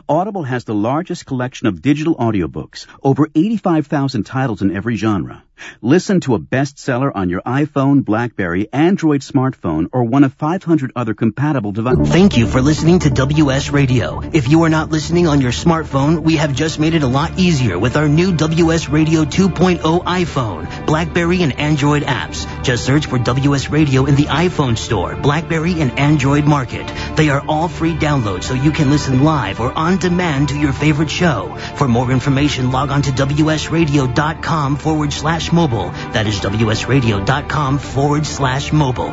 Audible 0.09 0.41
has 0.41 0.63
the 0.63 0.73
largest 0.73 1.27
collection 1.27 1.67
of 1.67 1.83
digital 1.83 2.15
audiobooks, 2.15 2.87
over 3.03 3.27
85,000 3.35 4.23
titles 4.23 4.63
in 4.63 4.75
every 4.75 4.95
genre. 4.95 5.43
Listen 5.81 6.19
to 6.21 6.35
a 6.35 6.39
bestseller 6.39 7.11
on 7.13 7.29
your 7.29 7.41
iPhone, 7.41 8.03
Blackberry, 8.03 8.67
Android 8.71 9.21
smartphone, 9.21 9.87
or 9.91 10.03
one 10.03 10.23
of 10.23 10.33
500 10.33 10.91
other 10.95 11.13
compatible 11.13 11.71
devices. 11.71 12.09
Thank 12.09 12.37
you 12.37 12.47
for 12.47 12.61
listening 12.61 12.99
to 12.99 13.09
WS 13.09 13.69
Radio. 13.69 14.21
If 14.21 14.47
you 14.47 14.63
are 14.63 14.69
not 14.69 14.89
listening 14.89 15.27
on 15.27 15.41
your 15.41 15.51
smartphone, 15.51 16.23
we 16.23 16.37
have 16.37 16.55
just 16.55 16.79
made 16.79 16.93
it 16.93 17.03
a 17.03 17.07
lot 17.07 17.37
easier 17.37 17.77
with 17.77 17.97
our 17.97 18.07
new 18.07 18.33
WS 18.35 18.89
Radio 18.89 19.23
2.0 19.25 20.03
iPhone, 20.03 20.85
BlackBerry, 20.85 21.41
and 21.43 21.59
Android 21.59 22.03
apps. 22.03 22.45
Just 22.63 22.85
search 22.85 23.05
for 23.05 23.19
WS 23.19 23.69
Radio 23.69 24.05
in 24.05 24.15
the 24.15 24.25
iPhone 24.25 24.77
store, 24.77 25.15
BlackBerry, 25.15 25.79
and 25.81 25.99
Android 25.99 26.45
market. 26.45 26.87
They 27.15 27.29
are 27.29 27.43
all 27.47 27.67
free 27.67 27.93
downloads 27.93 28.43
so 28.43 28.53
you 28.53 28.71
can 28.71 28.89
listen 28.89 29.23
live 29.23 29.59
or 29.59 29.71
on 29.71 29.97
demand 29.97 30.49
to 30.49 30.59
your 30.59 30.73
favorite 30.73 31.09
show. 31.09 31.55
For 31.75 31.87
more 31.87 32.11
information, 32.11 32.71
log 32.71 32.91
on 32.91 33.01
to 33.03 33.11
WSRadio.com 33.11 34.77
forward 34.77 35.13
slash 35.13 35.50
mobile. 35.53 35.89
That 36.13 36.27
is 36.27 36.39
WSRadio.com 36.39 37.79
forward 37.79 38.25
slash 38.25 38.71
mobile. 38.71 39.11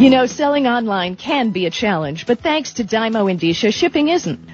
You 0.00 0.10
know, 0.10 0.26
selling 0.26 0.66
online 0.66 1.16
can 1.16 1.50
be 1.50 1.66
a 1.66 1.70
challenge, 1.70 2.26
but 2.26 2.40
thanks 2.40 2.74
to 2.74 2.84
Dymo 2.84 3.32
Endicia, 3.32 3.72
shipping 3.72 4.08
isn't. 4.08 4.53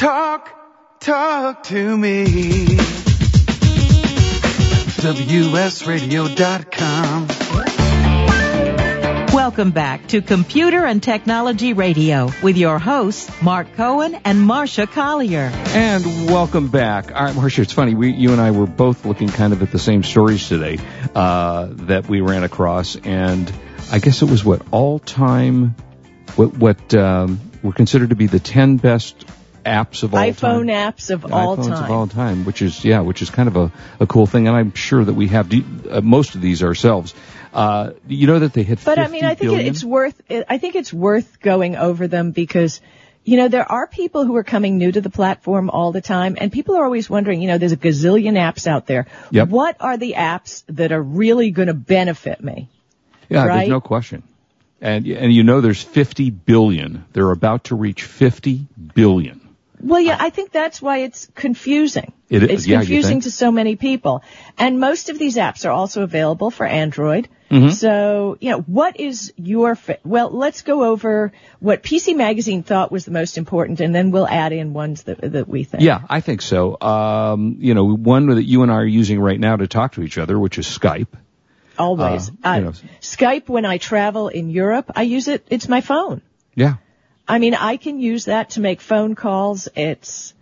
Talk, 0.00 0.48
talk 0.98 1.62
to 1.64 1.94
me. 1.98 2.24
WSRadio.com. 4.96 6.06
Welcome 9.34 9.72
back 9.72 10.08
to 10.08 10.22
Computer 10.22 10.86
and 10.86 11.02
Technology 11.02 11.74
Radio 11.74 12.30
with 12.42 12.56
your 12.56 12.78
hosts, 12.78 13.30
Mark 13.42 13.74
Cohen 13.74 14.14
and 14.24 14.40
Marcia 14.40 14.86
Collier. 14.86 15.52
And 15.74 16.02
welcome 16.30 16.68
back. 16.68 17.12
All 17.12 17.24
right, 17.26 17.36
Marcia, 17.36 17.60
it's 17.60 17.74
funny. 17.74 17.94
We, 17.94 18.12
you 18.12 18.32
and 18.32 18.40
I 18.40 18.52
were 18.52 18.66
both 18.66 19.04
looking 19.04 19.28
kind 19.28 19.52
of 19.52 19.62
at 19.62 19.70
the 19.70 19.78
same 19.78 20.02
stories 20.02 20.48
today 20.48 20.78
uh, 21.14 21.68
that 21.72 22.08
we 22.08 22.22
ran 22.22 22.42
across, 22.42 22.96
and 22.96 23.52
I 23.92 23.98
guess 23.98 24.22
it 24.22 24.30
was 24.30 24.42
what 24.46 24.62
all 24.70 24.98
time, 24.98 25.74
what 26.36 26.56
what 26.56 26.94
um, 26.94 27.38
were 27.62 27.74
considered 27.74 28.08
to 28.08 28.16
be 28.16 28.28
the 28.28 28.40
ten 28.40 28.78
best 28.78 29.26
apps 29.64 30.02
of 30.02 30.14
all 30.14 30.20
iPhone 30.20 30.68
time. 30.68 30.92
apps 30.92 31.10
of 31.10 31.32
all 31.32 31.56
iPhones 31.56 31.68
time. 31.68 31.84
of 31.84 31.90
all 31.90 32.06
time, 32.06 32.44
which 32.44 32.62
is 32.62 32.84
yeah, 32.84 33.00
which 33.00 33.22
is 33.22 33.30
kind 33.30 33.48
of 33.48 33.56
a, 33.56 33.72
a 34.00 34.06
cool 34.06 34.26
thing, 34.26 34.48
and 34.48 34.56
I'm 34.56 34.74
sure 34.74 35.04
that 35.04 35.14
we 35.14 35.28
have 35.28 35.48
de- 35.48 35.64
uh, 35.90 36.00
most 36.00 36.34
of 36.34 36.40
these 36.40 36.62
ourselves. 36.62 37.14
Uh, 37.52 37.92
you 38.06 38.26
know 38.26 38.38
that 38.38 38.52
they 38.52 38.62
hit. 38.62 38.78
But 38.84 38.96
50 38.96 39.00
I 39.00 39.08
mean, 39.08 39.24
I 39.24 39.34
think 39.34 39.50
billion? 39.50 39.66
it's 39.66 39.82
worth. 39.82 40.20
I 40.30 40.58
think 40.58 40.76
it's 40.76 40.92
worth 40.92 41.40
going 41.40 41.76
over 41.76 42.06
them 42.06 42.30
because, 42.30 42.80
you 43.24 43.36
know, 43.36 43.48
there 43.48 43.70
are 43.70 43.86
people 43.86 44.24
who 44.24 44.36
are 44.36 44.44
coming 44.44 44.78
new 44.78 44.92
to 44.92 45.00
the 45.00 45.10
platform 45.10 45.68
all 45.68 45.90
the 45.90 46.00
time, 46.00 46.36
and 46.40 46.52
people 46.52 46.76
are 46.76 46.84
always 46.84 47.10
wondering. 47.10 47.42
You 47.42 47.48
know, 47.48 47.58
there's 47.58 47.72
a 47.72 47.76
gazillion 47.76 48.34
apps 48.34 48.66
out 48.66 48.86
there. 48.86 49.06
Yep. 49.30 49.48
What 49.48 49.76
are 49.80 49.96
the 49.96 50.14
apps 50.16 50.62
that 50.68 50.92
are 50.92 51.02
really 51.02 51.50
going 51.50 51.68
to 51.68 51.74
benefit 51.74 52.42
me? 52.42 52.68
Yeah, 53.28 53.44
right? 53.44 53.58
there's 53.58 53.68
no 53.68 53.80
question. 53.80 54.22
And 54.80 55.06
and 55.06 55.32
you 55.32 55.42
know 55.42 55.60
there's 55.60 55.82
50 55.82 56.30
billion. 56.30 57.04
They're 57.12 57.30
about 57.30 57.64
to 57.64 57.74
reach 57.74 58.02
50 58.02 58.66
billion. 58.94 59.39
Well, 59.82 60.00
yeah, 60.00 60.16
I 60.18 60.30
think 60.30 60.52
that's 60.52 60.80
why 60.82 60.98
it's 60.98 61.28
confusing. 61.34 62.12
It 62.28 62.42
is- 62.42 62.50
it's 62.50 62.66
yeah, 62.66 62.78
confusing 62.78 63.20
to 63.22 63.30
so 63.30 63.50
many 63.50 63.76
people. 63.76 64.22
And 64.58 64.78
most 64.78 65.08
of 65.10 65.18
these 65.18 65.36
apps 65.36 65.64
are 65.66 65.70
also 65.72 66.02
available 66.02 66.50
for 66.50 66.66
Android. 66.66 67.28
Mm-hmm. 67.50 67.70
So, 67.70 68.36
you 68.40 68.50
know, 68.50 68.60
what 68.60 69.00
is 69.00 69.32
your, 69.36 69.74
fa- 69.74 69.98
well, 70.04 70.30
let's 70.30 70.62
go 70.62 70.84
over 70.84 71.32
what 71.58 71.82
PC 71.82 72.16
Magazine 72.16 72.62
thought 72.62 72.92
was 72.92 73.04
the 73.04 73.10
most 73.10 73.38
important 73.38 73.80
and 73.80 73.92
then 73.92 74.12
we'll 74.12 74.28
add 74.28 74.52
in 74.52 74.72
ones 74.72 75.02
that, 75.04 75.20
that 75.20 75.48
we 75.48 75.64
think. 75.64 75.82
Yeah, 75.82 76.02
I 76.08 76.20
think 76.20 76.42
so. 76.42 76.80
Um, 76.80 77.56
you 77.58 77.74
know, 77.74 77.84
one 77.96 78.26
that 78.26 78.44
you 78.44 78.62
and 78.62 78.70
I 78.70 78.76
are 78.76 78.84
using 78.84 79.18
right 79.18 79.40
now 79.40 79.56
to 79.56 79.66
talk 79.66 79.94
to 79.94 80.02
each 80.02 80.16
other, 80.18 80.38
which 80.38 80.58
is 80.58 80.66
Skype. 80.66 81.08
Always. 81.76 82.30
Uh, 82.44 82.54
you 82.58 82.64
know. 82.66 82.72
Skype, 83.00 83.48
when 83.48 83.64
I 83.64 83.78
travel 83.78 84.28
in 84.28 84.50
Europe, 84.50 84.90
I 84.94 85.02
use 85.02 85.26
it, 85.26 85.44
it's 85.50 85.68
my 85.68 85.80
phone. 85.80 86.20
Yeah. 86.54 86.74
I 87.30 87.38
mean, 87.38 87.54
I 87.54 87.76
can 87.76 88.00
use 88.00 88.24
that 88.24 88.50
to 88.50 88.60
make 88.60 88.80
phone 88.80 89.14
calls. 89.14 89.68
It's, 89.76 90.34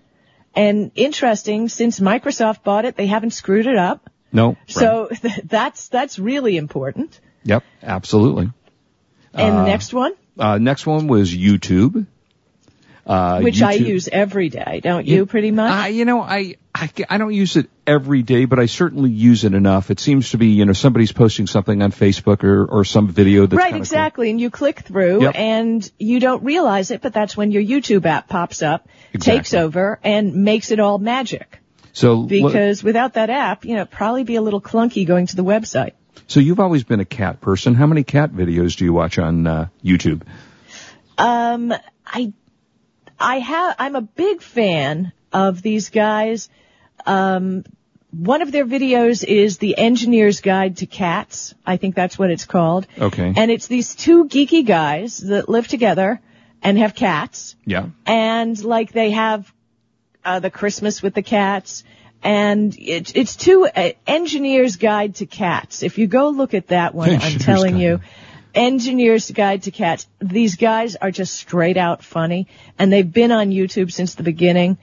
and 0.55 0.91
interesting, 0.95 1.69
since 1.69 2.01
Microsoft 2.01 2.65
bought 2.65 2.85
it, 2.85 2.97
they 2.97 3.07
haven't 3.07 3.31
screwed 3.33 3.67
it 3.67 3.77
up. 3.77 4.09
No. 4.33 4.49
right. 4.49 4.57
So 4.67 5.09
that's 5.45 5.89
that's 5.89 6.19
really 6.19 6.57
important. 6.57 7.21
Yep. 7.45 7.63
Absolutely. 7.83 8.51
And 9.35 9.55
Uh, 9.57 9.63
the 9.65 9.71
next 9.71 9.93
one, 9.93 10.13
Uh, 10.39 10.59
next 10.59 10.87
one 10.87 11.09
was 11.09 11.35
YouTube. 11.35 12.07
Uh, 13.07 13.41
which 13.41 13.63
I 13.63 13.73
use 13.73 14.09
every 14.09 14.51
day, 14.51 14.81
don't 14.83 15.07
you? 15.07 15.25
Pretty 15.25 15.51
much. 15.51 15.71
I, 15.73 15.89
you 15.89 16.05
know, 16.05 16.21
I, 16.21 16.57
I, 16.81 16.91
I 17.09 17.19
don't 17.19 17.33
use 17.35 17.57
it 17.57 17.69
every 17.87 18.23
day, 18.23 18.45
but 18.45 18.61
I 18.61 18.67
certainly 18.67 19.11
use 19.11 19.45
it 19.45 19.53
enough. 19.53 19.91
It 19.91 19.99
seems 19.99 20.31
to 20.31 20.39
be, 20.39 20.49
you 20.49 20.65
know, 20.65 20.73
somebody's 20.73 21.11
posting 21.11 21.49
something 21.49 21.83
on 21.83 21.91
Facebook 21.91 22.45
or, 22.45 22.65
or 22.67 22.85
some 22.85 23.09
video 23.09 23.47
that's 23.47 23.59
right, 23.59 23.65
kinda 23.73 23.79
cool. 23.79 23.81
exactly. 23.81 24.31
And 24.31 24.41
you 24.41 24.49
click 24.51 24.81
through, 24.81 25.23
Yep. 25.23 25.35
and 25.35 25.93
you 25.99 26.21
don't 26.21 26.45
realize 26.45 26.93
it, 26.93 27.01
but 27.03 27.13
that's 27.13 27.37
when 27.37 27.51
your 27.51 27.63
YouTube 27.63 28.07
app 28.07 28.29
pops 28.29 28.63
up, 28.63 28.89
takes 29.19 29.55
over, 29.55 29.99
and 30.05 30.45
makes 30.45 30.71
it 30.71 30.79
all 30.79 30.99
magic. 30.99 31.59
So, 31.93 32.23
Because 32.23 32.85
without 32.85 33.15
that 33.15 33.29
app, 33.29 33.65
you 33.65 33.75
know, 33.75 33.81
it'd 33.83 33.91
probably 33.91 34.23
be 34.23 34.37
a 34.37 34.43
little 34.43 34.61
clunky 34.61 35.05
going 35.05 35.27
to 35.27 35.35
the 35.37 35.45
website. 35.45 35.93
so 36.29 36.39
you've 36.39 36.61
always 36.61 36.85
been 36.85 37.01
a 37.01 37.05
cat 37.05 37.41
person. 37.41 37.75
How 37.75 37.87
many 37.87 38.05
cat 38.05 38.31
videos 38.33 38.77
do 38.77 38.85
you 38.85 38.93
watch 38.93 39.19
on 39.19 39.47
uh, 39.49 39.69
YouTube? 39.85 40.23
Um, 41.17 41.73
I, 42.07 42.33
I 43.19 43.39
have, 43.41 43.75
I'm 43.81 43.97
a 43.97 44.03
big 44.03 44.43
fan 44.43 45.13
of 45.33 45.61
these 45.63 45.91
guys. 45.91 46.49
Um, 47.07 47.65
one 48.11 48.41
of 48.41 48.53
their 48.53 48.65
videos 48.65 49.23
is 49.23 49.59
the 49.59 49.77
engineer's 49.77 50.41
guide 50.41 50.79
to 50.79 50.87
cats. 50.87 51.55
I 51.67 51.77
think 51.77 51.95
that's 51.95 52.19
what 52.19 52.31
it's 52.31 52.47
called. 52.47 52.87
Okay. 52.99 53.33
And 53.37 53.51
it's 53.51 53.67
these 53.67 53.95
two 53.95 54.25
geeky 54.27 54.67
guys 54.67 55.19
that 55.19 55.49
live 55.49 55.69
together 55.69 56.21
and 56.63 56.79
have 56.79 56.95
cats. 56.95 57.55
Yeah. 57.67 57.89
And 58.07 58.63
like 58.65 58.93
they 58.93 59.11
have, 59.11 59.53
uh, 60.25 60.41
the 60.41 60.51
Christmas 60.51 61.03
with 61.03 61.15
the 61.15 61.23
cats. 61.23 61.85
And 62.23 62.75
it, 62.79 63.15
it's 63.15 63.37
two 63.37 63.67
uh, 63.67 63.91
engineer's 64.07 64.77
guide 64.77 65.17
to 65.17 65.27
cats. 65.27 65.83
If 65.83 65.99
you 65.99 66.07
go 66.07 66.31
look 66.31 66.55
at 66.55 66.69
that 66.69 66.95
one, 66.95 67.11
I'm 67.11 67.39
telling 67.39 67.75
Guide. 67.75 67.83
you, 67.83 68.01
Engineer's 68.55 69.31
Guide 69.31 69.63
to 69.65 69.71
Cats. 69.71 70.09
These 70.19 70.57
guys 70.57 70.97
are 70.97 71.13
just 71.13 71.35
straight 71.35 71.77
out 71.77 72.03
funny, 72.03 72.49
and 72.79 72.93
they've 72.93 73.11
been 73.11 73.31
on 73.31 73.51
YouTube 73.51 73.93
since 73.93 74.17
the 74.17 74.25
beginning. 74.25 74.79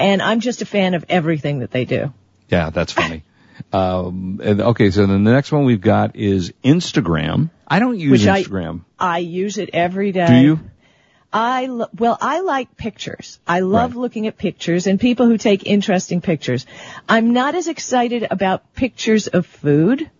And 0.00 0.22
I'm 0.22 0.40
just 0.40 0.62
a 0.62 0.66
fan 0.66 0.94
of 0.94 1.04
everything 1.08 1.60
that 1.60 1.70
they 1.70 1.84
do. 1.84 2.12
Yeah, 2.48 2.70
that's 2.70 2.92
funny. 2.92 3.22
um, 3.72 4.40
and 4.42 4.60
okay, 4.60 4.90
so 4.90 5.06
then 5.06 5.24
the 5.24 5.32
next 5.32 5.52
one 5.52 5.64
we've 5.64 5.80
got 5.80 6.16
is 6.16 6.52
Instagram. 6.64 7.50
I 7.68 7.78
don't 7.78 7.98
use 7.98 8.12
Which 8.12 8.22
Instagram. 8.22 8.84
I 8.98 9.18
use 9.18 9.58
it 9.58 9.70
every 9.72 10.12
day. 10.12 10.26
Do 10.26 10.34
you? 10.36 10.60
I 11.32 11.66
lo- 11.66 11.88
well, 11.96 12.18
I 12.20 12.40
like 12.40 12.76
pictures. 12.76 13.38
I 13.46 13.60
love 13.60 13.92
Right. 13.94 14.00
looking 14.00 14.26
at 14.26 14.36
pictures 14.36 14.88
and 14.88 14.98
people 14.98 15.26
who 15.26 15.38
take 15.38 15.64
interesting 15.64 16.20
pictures. 16.20 16.66
I'm 17.08 17.32
not 17.32 17.54
as 17.54 17.68
excited 17.68 18.26
about 18.30 18.74
pictures 18.74 19.28
of 19.28 19.46
food. 19.46 20.10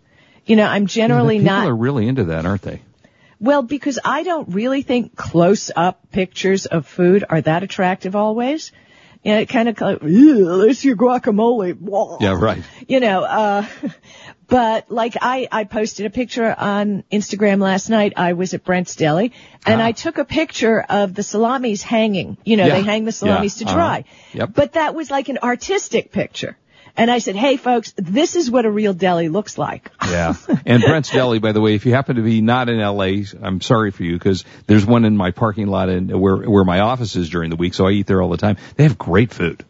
You 0.46 0.56
know, 0.56 0.66
I'm 0.66 0.86
generally 0.86 1.38
People 1.38 1.52
not 1.52 1.60
People 1.62 1.70
are 1.70 1.76
really 1.76 2.06
into 2.06 2.24
that, 2.24 2.46
aren't 2.46 2.62
they? 2.62 2.80
Well, 3.40 3.62
because 3.62 3.98
I 4.04 4.22
don't 4.22 4.50
really 4.50 4.82
think 4.82 5.16
close 5.16 5.70
up 5.74 6.10
pictures 6.12 6.66
of 6.66 6.86
food 6.86 7.24
are 7.28 7.40
that 7.40 7.62
attractive 7.64 8.14
always. 8.14 8.70
You 9.22 9.32
know, 9.34 9.40
it 9.40 9.48
kind 9.50 9.68
of, 9.68 9.78
like, 9.80 10.00
there's 10.00 10.82
your 10.84 10.96
guacamole. 10.96 11.74
Blah. 11.78 12.18
Yeah, 12.20 12.38
right. 12.40 12.62
You 12.88 13.00
know, 13.00 13.22
uh, 13.22 13.66
but 14.46 14.90
like 14.90 15.16
I, 15.20 15.46
I 15.52 15.64
posted 15.64 16.06
a 16.06 16.10
picture 16.10 16.54
on 16.56 17.04
Instagram 17.12 17.60
last 17.60 17.88
night. 17.90 18.14
I 18.16 18.32
was 18.32 18.54
at 18.54 18.64
Brent's 18.64 18.96
Deli 18.96 19.32
and 19.66 19.80
Ah. 19.80 19.84
I 19.84 19.92
took 19.92 20.18
a 20.18 20.24
picture 20.24 20.80
of 20.80 21.14
the 21.14 21.22
salamis 21.22 21.82
hanging. 21.82 22.36
You 22.44 22.56
know, 22.56 22.66
Yeah. 22.66 22.76
they 22.76 22.82
hang 22.82 23.04
the 23.04 23.12
salamis 23.12 23.60
Yeah. 23.60 23.68
to 23.68 23.74
dry. 23.74 23.98
Uh-huh. 23.98 24.38
Yep. 24.38 24.50
But 24.54 24.72
that 24.72 24.94
was 24.94 25.10
like 25.10 25.28
an 25.28 25.38
artistic 25.42 26.12
picture. 26.12 26.56
And 26.96 27.10
I 27.10 27.18
said, 27.18 27.36
hey 27.36 27.56
folks, 27.56 27.92
this 27.96 28.36
is 28.36 28.50
what 28.50 28.64
a 28.66 28.70
real 28.70 28.92
deli 28.94 29.28
looks 29.28 29.56
like. 29.58 29.90
Yeah. 30.04 30.34
And 30.66 30.82
Brent's 30.82 31.10
Deli, 31.10 31.38
by 31.38 31.52
the 31.52 31.60
way, 31.60 31.74
if 31.74 31.86
you 31.86 31.92
happen 31.92 32.16
to 32.16 32.22
be 32.22 32.40
not 32.40 32.68
in 32.68 32.78
LA, 32.78 33.24
I'm 33.42 33.60
sorry 33.60 33.90
for 33.90 34.02
you 34.04 34.14
because 34.14 34.44
there's 34.66 34.84
one 34.84 35.04
in 35.04 35.16
my 35.16 35.30
parking 35.30 35.66
lot 35.68 35.88
in 35.88 36.08
where 36.20 36.36
where 36.36 36.64
my 36.64 36.80
office 36.80 37.16
is 37.16 37.30
during 37.30 37.50
the 37.50 37.56
week, 37.56 37.74
so 37.74 37.86
I 37.86 37.92
eat 37.92 38.06
there 38.06 38.20
all 38.22 38.28
the 38.28 38.36
time. 38.36 38.56
They 38.76 38.82
have 38.84 38.98
great 38.98 39.32
food. 39.32 39.64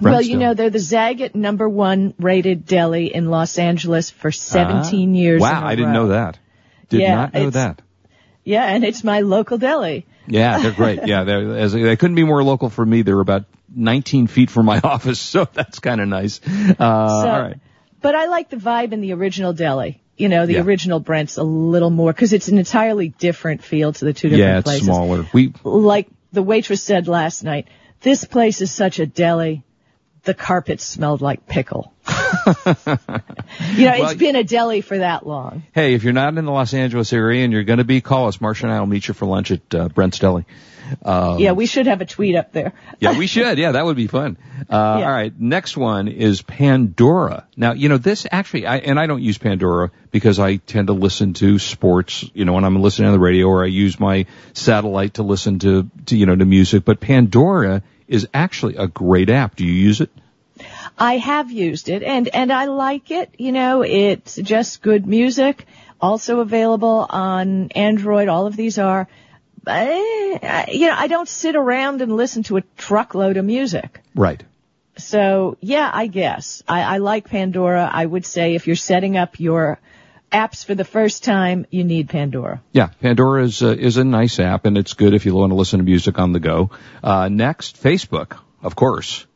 Well, 0.00 0.20
you 0.20 0.32
Deli. 0.34 0.44
know, 0.44 0.54
they're 0.54 0.70
the 0.70 0.78
Zagat 0.78 1.34
number 1.34 1.68
one 1.68 2.14
rated 2.18 2.66
deli 2.66 3.14
in 3.14 3.30
Los 3.30 3.58
Angeles 3.58 4.10
for 4.10 4.30
17 4.32 5.10
Ah. 5.10 5.16
years. 5.16 5.40
Wow, 5.40 5.64
I 5.64 5.76
didn't 5.76 5.92
know 5.92 6.08
that. 6.08 6.38
Did 6.88 7.00
Yeah, 7.00 7.14
not 7.14 7.34
know 7.34 7.50
that. 7.50 7.80
Yeah, 8.44 8.64
and 8.64 8.84
it's 8.84 9.02
my 9.04 9.20
local 9.20 9.56
deli. 9.56 10.04
Yeah, 10.26 10.58
they're 10.58 10.72
great. 10.72 11.00
Yeah, 11.06 11.24
they're, 11.24 11.56
as, 11.56 11.72
they 11.72 11.96
couldn't 11.96 12.16
be 12.16 12.24
more 12.24 12.42
local 12.42 12.68
for 12.70 12.84
me. 12.84 13.02
They're 13.02 13.20
about 13.20 13.44
19 13.76 14.26
feet 14.26 14.50
from 14.50 14.66
my 14.66 14.80
office, 14.84 15.18
so 15.20 15.46
that's 15.52 15.78
kind 15.80 16.00
of 16.00 16.08
nice. 16.08 16.40
Uh, 16.46 16.74
So, 16.76 16.84
all 16.84 17.40
right. 17.42 17.58
But 18.00 18.14
I 18.14 18.26
like 18.26 18.50
the 18.50 18.56
vibe 18.56 18.92
in 18.92 19.00
the 19.00 19.12
original 19.14 19.52
deli. 19.52 20.00
You 20.16 20.28
know, 20.28 20.46
the 20.46 20.54
Yeah. 20.54 20.60
original 20.62 21.00
Brent's 21.00 21.38
a 21.38 21.42
little 21.42 21.90
more 21.90 22.12
because 22.12 22.32
it's 22.32 22.48
an 22.48 22.58
entirely 22.58 23.08
different 23.08 23.62
feel 23.64 23.92
to 23.92 24.04
the 24.04 24.12
two 24.12 24.28
different 24.28 24.48
Yeah, 24.48 24.58
it's 24.58 24.64
places. 24.64 24.84
smaller. 24.86 25.26
We 25.32 25.52
Like 25.64 26.08
the 26.32 26.42
waitress 26.42 26.82
said 26.82 27.08
last 27.08 27.42
night, 27.44 27.66
this 28.02 28.24
place 28.24 28.60
is 28.60 28.70
such 28.70 28.98
a 29.00 29.06
deli. 29.06 29.62
The 30.24 30.34
carpet 30.34 30.80
smelled 30.80 31.20
like 31.20 31.46
pickle. 31.46 31.92
you 32.08 32.14
know, 32.66 33.98
Well, 33.98 34.10
it's 34.10 34.14
been 34.14 34.36
a 34.36 34.44
deli 34.44 34.80
for 34.80 34.98
that 34.98 35.26
long. 35.26 35.64
hey, 35.72 35.94
if 35.94 36.04
you're 36.04 36.12
not 36.12 36.36
in 36.36 36.44
the 36.44 36.50
Los 36.52 36.74
Angeles 36.74 37.12
area 37.12 37.44
and 37.44 37.52
you're 37.52 37.64
going 37.64 37.78
to 37.78 37.84
be, 37.84 38.00
call 38.00 38.28
us. 38.28 38.40
Marcia 38.40 38.66
and 38.66 38.72
I 38.74 38.80
will 38.80 38.86
meet 38.86 39.08
you 39.08 39.14
for 39.14 39.26
lunch 39.26 39.50
at 39.50 39.74
uh, 39.74 39.88
Brent's 39.88 40.18
Deli. 40.18 40.44
Um, 41.02 41.38
yeah, 41.38 41.52
we 41.52 41.66
should 41.66 41.86
have 41.86 42.00
a 42.00 42.04
tweet 42.06 42.36
up 42.36 42.52
there. 42.52 42.72
Yeah, 43.00 43.18
we 43.18 43.26
should. 43.26 43.58
Yeah, 43.58 43.72
that 43.72 43.84
would 43.84 43.96
be 43.96 44.06
fun. 44.06 44.36
Uh, 44.70 44.96
Yeah. 45.00 45.06
All 45.06 45.12
right. 45.12 45.32
Next 45.38 45.76
one 45.76 46.08
is 46.08 46.42
Pandora. 46.42 47.46
Now, 47.56 47.72
you 47.72 47.88
know, 47.88 47.98
this 47.98 48.26
actually, 48.30 48.66
I, 48.66 48.78
and 48.78 48.98
I 48.98 49.06
don't 49.06 49.22
use 49.22 49.38
Pandora 49.38 49.90
because 50.10 50.38
I 50.38 50.56
tend 50.56 50.88
to 50.88 50.92
listen 50.92 51.34
to 51.34 51.58
sports, 51.58 52.24
you 52.34 52.44
know, 52.44 52.52
when 52.54 52.64
I'm 52.64 52.80
listening 52.80 53.08
on 53.08 53.14
the 53.14 53.20
radio 53.20 53.46
or 53.46 53.64
I 53.64 53.68
use 53.68 53.98
my 53.98 54.26
satellite 54.52 55.14
to 55.14 55.22
listen 55.22 55.58
to, 55.60 55.90
to, 56.06 56.16
you 56.16 56.26
know, 56.26 56.36
to 56.36 56.44
music. 56.44 56.84
But 56.84 57.00
Pandora 57.00 57.82
is 58.08 58.28
actually 58.32 58.76
a 58.76 58.86
great 58.86 59.30
app. 59.30 59.56
Do 59.56 59.64
you 59.64 59.72
use 59.72 60.00
it? 60.00 60.10
I 60.98 61.16
have 61.16 61.50
used 61.50 61.88
it 61.88 62.02
and, 62.02 62.28
and 62.28 62.52
I 62.52 62.66
like 62.66 63.10
it. 63.10 63.34
You 63.38 63.52
know, 63.52 63.82
it's 63.82 64.36
just 64.36 64.82
good 64.82 65.06
music. 65.06 65.66
Also 66.00 66.40
available 66.40 67.06
on 67.08 67.70
Android. 67.72 68.28
All 68.28 68.46
of 68.46 68.56
these 68.56 68.78
are. 68.78 69.08
Eh, 69.66 70.66
you 70.72 70.86
know, 70.88 70.94
I 70.96 71.06
don't 71.06 71.28
sit 71.28 71.56
around 71.56 72.02
and 72.02 72.16
listen 72.16 72.42
to 72.44 72.56
a 72.56 72.62
truckload 72.76 73.36
of 73.36 73.44
music. 73.44 74.00
Right. 74.14 74.42
So 74.96 75.56
yeah, 75.60 75.90
I 75.92 76.06
guess 76.06 76.62
I, 76.68 76.82
I 76.82 76.98
like 76.98 77.28
Pandora. 77.28 77.88
I 77.92 78.06
would 78.06 78.24
say 78.26 78.54
if 78.54 78.66
you're 78.66 78.76
setting 78.76 79.16
up 79.16 79.40
your 79.40 79.78
apps 80.30 80.64
for 80.64 80.74
the 80.74 80.84
first 80.84 81.24
time, 81.24 81.66
you 81.70 81.82
need 81.84 82.08
Pandora. 82.08 82.60
Yeah, 82.72 82.88
Pandora 83.00 83.44
is 83.44 83.62
uh, 83.62 83.68
is 83.68 83.96
a 83.96 84.04
nice 84.04 84.38
app, 84.38 84.66
and 84.66 84.78
it's 84.78 84.94
good 84.94 85.14
if 85.14 85.26
you 85.26 85.34
want 85.34 85.50
to 85.50 85.56
listen 85.56 85.78
to 85.78 85.84
music 85.84 86.18
on 86.18 86.32
the 86.32 86.40
go. 86.40 86.70
Uh, 87.02 87.28
next, 87.28 87.82
Facebook, 87.82 88.38
of 88.62 88.76
course. 88.76 89.26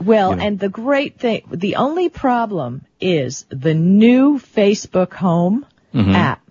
Well, 0.00 0.30
You 0.30 0.36
know. 0.36 0.42
and 0.46 0.58
the 0.60 0.68
great 0.68 1.18
thing, 1.18 1.42
the 1.50 1.76
only 1.76 2.08
problem 2.08 2.84
is 3.00 3.44
the 3.48 3.74
new 3.74 4.38
Facebook 4.38 5.12
Home 5.14 5.66
Mm-hmm. 5.94 6.10
app. 6.14 6.42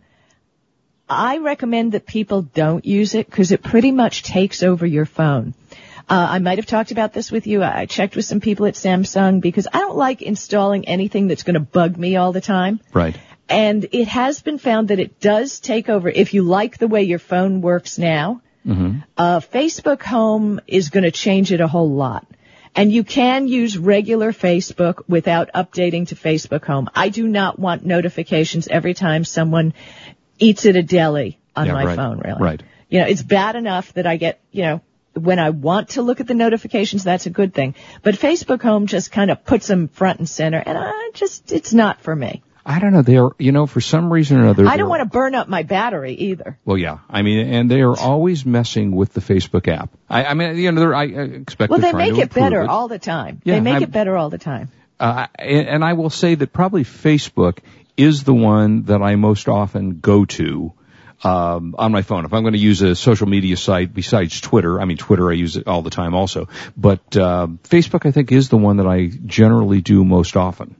I 1.09 1.37
recommend 1.37 1.93
that 1.93 2.05
people 2.05 2.41
don't 2.41 2.85
use 2.85 3.15
it 3.15 3.29
because 3.29 3.51
it 3.51 3.63
pretty 3.63 3.91
much 3.91 4.23
takes 4.23 4.63
over 4.63 4.85
your 4.85 5.05
phone. 5.05 5.53
Uh, 6.09 6.27
I 6.31 6.39
might 6.39 6.57
have 6.57 6.65
talked 6.65 6.91
about 6.91 7.13
this 7.13 7.31
with 7.31 7.47
you. 7.47 7.63
I 7.63 7.85
checked 7.85 8.15
with 8.15 8.25
some 8.25 8.39
people 8.39 8.65
at 8.65 8.75
Samsung 8.75 9.41
because 9.41 9.67
I 9.71 9.79
don't 9.79 9.97
like 9.97 10.21
installing 10.21 10.87
anything 10.87 11.27
that's 11.27 11.43
going 11.43 11.55
to 11.55 11.59
bug 11.59 11.97
me 11.97 12.15
all 12.15 12.31
the 12.31 12.41
time. 12.41 12.79
Right. 12.93 13.17
And 13.49 13.87
it 13.91 14.07
has 14.07 14.41
been 14.41 14.57
found 14.57 14.89
that 14.89 14.99
it 14.99 15.19
does 15.19 15.59
take 15.59 15.89
over 15.89 16.09
if 16.09 16.33
you 16.33 16.43
like 16.43 16.77
the 16.77 16.87
way 16.87 17.03
your 17.03 17.19
phone 17.19 17.61
works 17.61 17.97
now. 17.97 18.41
Uh, 19.17 19.39
Facebook 19.39 20.01
Home 20.03 20.59
is 20.67 20.89
going 20.89 21.03
to 21.03 21.11
change 21.11 21.51
it 21.51 21.61
a 21.61 21.67
whole 21.67 21.89
lot. 21.89 22.25
And 22.75 22.91
you 22.91 23.03
can 23.03 23.47
use 23.47 23.77
regular 23.77 24.31
Facebook 24.31 25.03
without 25.07 25.49
updating 25.55 26.09
to 26.09 26.15
Facebook 26.15 26.65
Home. 26.65 26.89
I 26.93 27.09
do 27.09 27.27
not 27.27 27.57
want 27.57 27.85
notifications 27.85 28.67
every 28.67 28.93
time 28.93 29.23
someone 29.23 29.73
eats 30.39 30.65
at 30.65 30.75
a 30.75 30.83
deli 30.83 31.39
on 31.55 31.67
Yeah, 31.67 31.73
my 31.73 31.85
right, 31.85 31.95
phone, 31.95 32.19
really. 32.19 32.41
right. 32.41 32.63
You 32.89 32.99
know, 32.99 33.07
it's 33.07 33.21
bad 33.23 33.55
enough 33.55 33.93
that 33.93 34.07
I 34.07 34.17
get, 34.17 34.39
you 34.51 34.63
know, 34.63 34.81
when 35.13 35.39
I 35.39 35.49
want 35.49 35.89
to 35.89 36.01
look 36.03 36.19
at 36.19 36.27
the 36.27 36.35
notifications, 36.35 37.03
that's 37.03 37.25
a 37.25 37.29
good 37.31 37.53
thing. 37.53 37.75
But 38.03 38.15
Facebook 38.15 38.61
Home 38.61 38.85
just 38.87 39.11
kind 39.11 39.31
of 39.31 39.43
puts 39.43 39.67
them 39.67 39.87
front 39.87 40.19
and 40.19 40.29
center, 40.29 40.61
and 40.63 40.77
I 40.77 41.11
just, 41.13 41.51
it's 41.51 41.73
not 41.73 42.01
for 42.01 42.15
me. 42.15 42.43
I 42.65 42.79
don't 42.79 42.91
know. 42.91 43.01
They 43.01 43.15
are, 43.17 43.31
you 43.39 43.53
know, 43.53 43.65
for 43.65 43.79
some 43.81 44.11
reason 44.11 44.37
or 44.39 44.43
another. 44.43 44.67
I 44.67 44.75
don't 44.75 44.89
want 44.89 44.99
to 45.01 45.07
burn 45.09 45.35
up 45.35 45.47
my 45.47 45.63
battery 45.63 46.13
either. 46.13 46.59
Well, 46.65 46.77
yeah. 46.77 46.97
I 47.09 47.21
mean, 47.21 47.47
and 47.47 47.71
they 47.71 47.79
are 47.81 47.97
always 47.97 48.45
messing 48.45 48.91
with 48.93 49.13
the 49.13 49.21
Facebook 49.21 49.69
app. 49.69 49.89
I, 50.09 50.25
I 50.25 50.33
mean, 50.33 50.57
you 50.57 50.71
know, 50.73 50.81
they're, 50.81 50.93
I 50.93 51.03
I 51.03 51.05
expect 51.05 51.71
Well, 51.71 51.79
they 51.79 51.93
make 51.93 52.17
it 52.17 52.33
better 52.33 52.61
it. 52.63 52.69
all 52.69 52.89
the 52.89 52.99
time. 52.99 53.41
Yeah, 53.45 53.55
they 53.55 53.61
make 53.61 53.75
I'm- 53.75 53.83
it 53.83 53.91
better 53.91 54.17
all 54.17 54.29
the 54.29 54.37
time. 54.37 54.69
Uh, 54.99 55.27
and, 55.39 55.67
and 55.67 55.83
I 55.85 55.93
will 55.93 56.09
say 56.09 56.35
that 56.35 56.51
probably 56.51 56.83
Facebook 56.83 57.59
is 57.97 58.23
the 58.23 58.33
one 58.33 58.83
that 58.83 59.01
I 59.01 59.15
most 59.15 59.49
often 59.49 59.99
go 59.99 60.25
to 60.25 60.73
um, 61.23 61.75
on 61.77 61.91
my 61.91 62.03
phone. 62.03 62.25
If 62.25 62.33
I'm 62.33 62.43
going 62.43 62.53
to 62.53 62.59
use 62.59 62.81
a 62.81 62.95
social 62.95 63.27
media 63.27 63.57
site 63.57 63.93
besides 63.93 64.39
Twitter, 64.39 64.79
I 64.79 64.85
mean 64.85 64.97
Twitter 64.97 65.29
I 65.29 65.33
use 65.33 65.57
it 65.57 65.67
all 65.67 65.81
the 65.81 65.89
time 65.89 66.13
also, 66.13 66.47
but 66.77 67.17
uh, 67.17 67.47
Facebook 67.63 68.05
I 68.05 68.11
think 68.11 68.31
is 68.31 68.49
the 68.49 68.57
one 68.57 68.77
that 68.77 68.87
I 68.87 69.07
generally 69.07 69.81
do 69.81 70.05
most 70.05 70.37
often. 70.37 70.75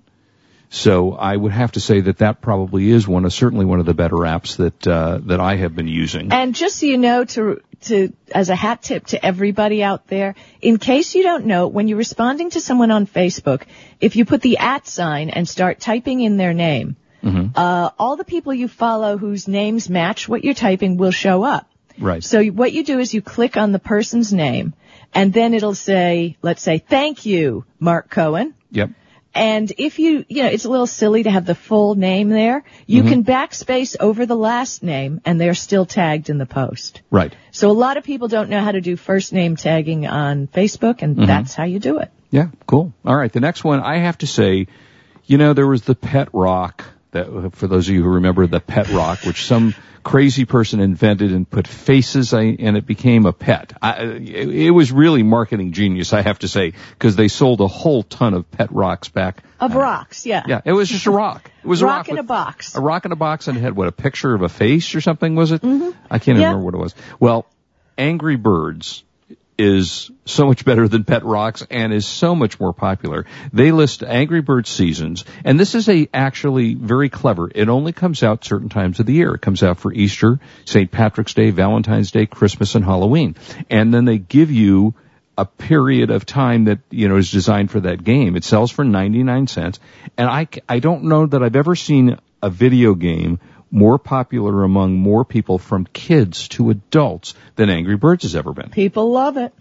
So 0.70 1.14
I 1.14 1.36
would 1.36 1.54
have 1.54 1.72
to 1.74 1.80
say 1.80 2.02
that 2.02 2.18
that 2.18 2.42
probably 2.42 2.90
is 2.90 3.08
one 3.08 3.24
of 3.24 3.32
certainly 3.32 3.66
one 3.66 3.80
of 3.80 3.86
the 3.86 3.94
better 3.94 4.18
apps 4.18 4.58
that 4.58 4.86
uh, 4.86 5.20
that 5.24 5.40
I 5.40 5.56
have 5.56 5.74
been 5.76 5.88
using. 5.88 6.34
And 6.34 6.54
just 6.54 6.80
so 6.80 6.86
you 6.86 6.98
know, 6.98 7.24
to 7.24 7.62
to 7.84 8.12
as 8.36 8.50
a 8.50 8.56
hat 8.56 8.82
tip 8.82 9.06
to 9.08 9.26
everybody 9.26 9.82
out 9.82 10.08
there, 10.08 10.36
in 10.62 10.78
case 10.78 11.16
you 11.16 11.24
don't 11.24 11.46
know, 11.46 11.68
when 11.68 11.88
you're 11.88 11.98
responding 11.98 12.50
to 12.50 12.60
someone 12.60 12.92
on 12.92 13.08
Facebook, 13.08 13.64
if 14.02 14.18
you 14.18 14.26
put 14.26 14.42
the 14.42 14.58
at 14.58 14.88
sign 14.88 15.30
and 15.30 15.48
start 15.48 15.80
typing 15.80 16.20
in 16.20 16.36
their 16.36 16.54
name, 16.54 16.98
uh, 17.24 17.90
all 18.00 18.16
the 18.16 18.24
people 18.24 18.54
you 18.54 18.68
follow 18.68 19.18
whose 19.18 19.48
names 19.48 19.90
match 19.90 20.28
what 20.30 20.44
you're 20.44 20.54
typing 20.54 20.98
will 20.98 21.12
show 21.12 21.44
up. 21.44 21.70
Right. 22.00 22.24
So 22.24 22.46
what 22.46 22.72
you 22.72 22.84
do 22.84 23.00
is 23.00 23.14
you 23.14 23.22
click 23.22 23.58
on 23.58 23.72
the 23.72 23.80
person's 23.80 24.32
name, 24.32 24.74
and 25.14 25.34
then 25.34 25.54
it'll 25.54 25.74
say, 25.76 26.38
let's 26.42 26.62
say, 26.62 26.78
thank 26.78 27.26
you, 27.26 27.66
Mark 27.80 28.10
Cohen. 28.10 28.54
Yep. 28.72 28.92
And 29.34 29.72
if 29.78 30.00
you, 30.00 30.26
you 30.30 30.42
know, 30.44 30.50
it's 30.50 30.66
a 30.66 30.70
little 30.70 30.88
silly 30.88 31.24
to 31.24 31.30
have 31.30 31.46
the 31.46 31.54
full 31.54 31.94
name 31.96 32.30
there. 32.30 32.64
You 32.88 33.02
Mm-hmm. 33.04 33.10
can 33.10 33.24
backspace 33.24 33.96
over 34.00 34.26
the 34.26 34.36
last 34.36 34.82
name 34.82 35.22
and 35.26 35.40
they're 35.40 35.54
still 35.54 35.86
tagged 35.86 36.30
in 36.32 36.40
the 36.40 36.48
post. 36.48 37.02
Right. 37.12 37.36
So 37.52 37.70
a 37.70 37.74
lot 37.74 37.98
of 37.98 38.04
people 38.04 38.28
don't 38.30 38.50
know 38.50 38.62
how 38.62 38.72
to 38.72 38.82
do 38.82 38.96
first 38.96 39.34
name 39.34 39.56
tagging 39.56 40.08
on 40.08 40.48
Facebook 40.48 41.04
and 41.04 41.16
Mm-hmm. 41.18 41.26
that's 41.28 41.54
how 41.54 41.66
you 41.66 41.78
do 41.80 42.00
it. 42.00 42.10
Yeah, 42.32 42.48
cool. 42.66 42.94
All 43.06 43.16
right, 43.16 43.32
the 43.32 43.40
next 43.40 43.64
one 43.64 43.80
I 43.80 43.98
have 44.00 44.18
to 44.20 44.28
say, 44.28 44.68
you 45.26 45.38
know, 45.38 45.54
there 45.54 45.68
was 45.68 45.84
the 45.84 45.96
pet 45.96 46.30
rock 46.34 46.84
that 47.12 47.56
for 47.56 47.68
those 47.68 47.88
of 47.88 47.96
you 47.96 48.04
who 48.04 48.10
remember 48.10 48.48
the 48.48 48.60
pet 48.60 48.90
rock, 48.90 49.20
which 49.24 49.46
some 49.46 49.74
crazy 50.04 50.46
person 50.46 50.80
invented 50.80 51.34
and 51.34 51.50
put 51.50 51.68
faces 51.68 52.34
I, 52.34 52.44
and 52.44 52.78
it 52.78 52.86
became 52.86 53.26
a 53.26 53.34
pet. 53.34 53.74
I, 53.82 54.04
it, 54.04 54.50
it 54.50 54.72
was 54.72 54.92
really 54.92 55.22
marketing 55.24 55.74
genius, 55.74 56.14
I 56.14 56.22
have 56.22 56.40
to 56.40 56.48
say, 56.48 56.74
because 56.92 57.16
they 57.18 57.28
sold 57.28 57.60
a 57.60 57.68
whole 57.68 58.04
ton 58.04 58.34
of 58.34 58.50
pet 58.52 58.72
rocks 58.72 59.10
back. 59.10 59.44
Of 59.60 59.76
rocks, 59.76 60.26
yeah. 60.26 60.44
Yeah, 60.48 60.62
it 60.64 60.72
was 60.72 60.88
just 60.88 61.08
a 61.08 61.12
rock. 61.12 61.52
It 61.64 61.68
was 61.68 61.82
a 61.82 61.86
Rock 61.86 61.98
rock 61.98 62.10
in 62.10 62.16
with- 62.16 62.26
a 62.26 62.28
box. 62.28 62.76
A 62.76 62.82
rock 62.82 63.06
in 63.06 63.12
a 63.12 63.16
box, 63.18 63.48
and 63.50 63.58
it 63.58 63.62
had 63.62 63.76
what 63.76 63.88
a 63.88 63.92
picture 63.92 64.34
of 64.34 64.44
a 64.44 64.50
face 64.50 64.96
or 64.96 65.02
something 65.02 65.36
was 65.36 65.52
it? 65.52 65.62
Mm-hmm. 65.62 65.90
I 66.10 66.20
can't 66.20 66.30
even 66.38 66.42
Yeah. 66.42 66.48
remember 66.50 66.66
what 66.66 66.74
it 66.76 66.78
was. 66.80 66.96
Well, 67.20 67.46
Angry 67.98 68.36
Birds 68.38 69.04
is 69.58 70.12
so 70.26 70.46
much 70.46 70.64
better 70.64 70.88
than 70.88 71.04
Pet 71.04 71.24
Rocks 71.24 71.66
and 71.70 71.94
is 71.94 72.06
so 72.06 72.36
much 72.36 72.60
more 72.60 72.74
popular. 72.74 73.26
They 73.52 73.72
list 73.72 74.04
Angry 74.04 74.42
Birds 74.42 74.70
seasons, 74.70 75.26
and 75.44 75.60
this 75.60 75.74
is 75.76 75.90
a 75.90 76.08
actually 76.14 76.76
very 76.76 77.10
clever. 77.10 77.50
It 77.54 77.70
only 77.70 77.92
comes 77.92 78.24
out 78.24 78.46
certain 78.46 78.70
times 78.70 79.00
of 79.00 79.06
the 79.06 79.14
year. 79.14 79.34
It 79.36 79.42
comes 79.42 79.64
out 79.64 79.80
for 79.80 79.92
Easter, 79.92 80.40
St. 80.66 80.92
Patrick's 80.92 81.34
Day, 81.34 81.50
Valentine's 81.50 82.12
Day, 82.12 82.26
Christmas, 82.26 82.76
and 82.76 82.86
Halloween. 82.86 83.36
And 83.70 83.94
then 83.94 84.06
they 84.06 84.20
give 84.20 84.52
you 84.52 84.94
a 85.38 85.46
period 85.46 86.10
of 86.10 86.26
time 86.26 86.66
that 86.66 86.80
you 86.90 87.08
know 87.08 87.18
is 87.18 87.32
designed 87.32 87.72
for 87.72 87.80
that 87.82 88.04
game. 88.04 88.36
It 88.36 88.44
sells 88.44 88.72
for 88.72 88.84
99 88.84 89.48
cents, 89.48 89.80
and 90.18 90.30
I 90.30 90.48
I 90.68 90.80
don't 90.80 91.06
know 91.06 91.26
that 91.26 91.44
I've 91.44 91.56
ever 91.56 91.76
seen 91.76 92.18
a 92.42 92.50
video 92.50 92.94
game 92.94 93.40
more 93.72 93.98
popular 93.98 94.64
among 94.64 94.96
more 94.96 95.26
people 95.26 95.58
from 95.58 95.86
kids 95.86 96.48
to 96.50 96.70
adults 96.70 97.34
than 97.56 97.70
Angry 97.70 97.98
Birds 97.98 98.24
has 98.24 98.36
ever 98.36 98.54
been. 98.54 98.70
People 98.70 99.12
love 99.12 99.38
it. 99.38 99.54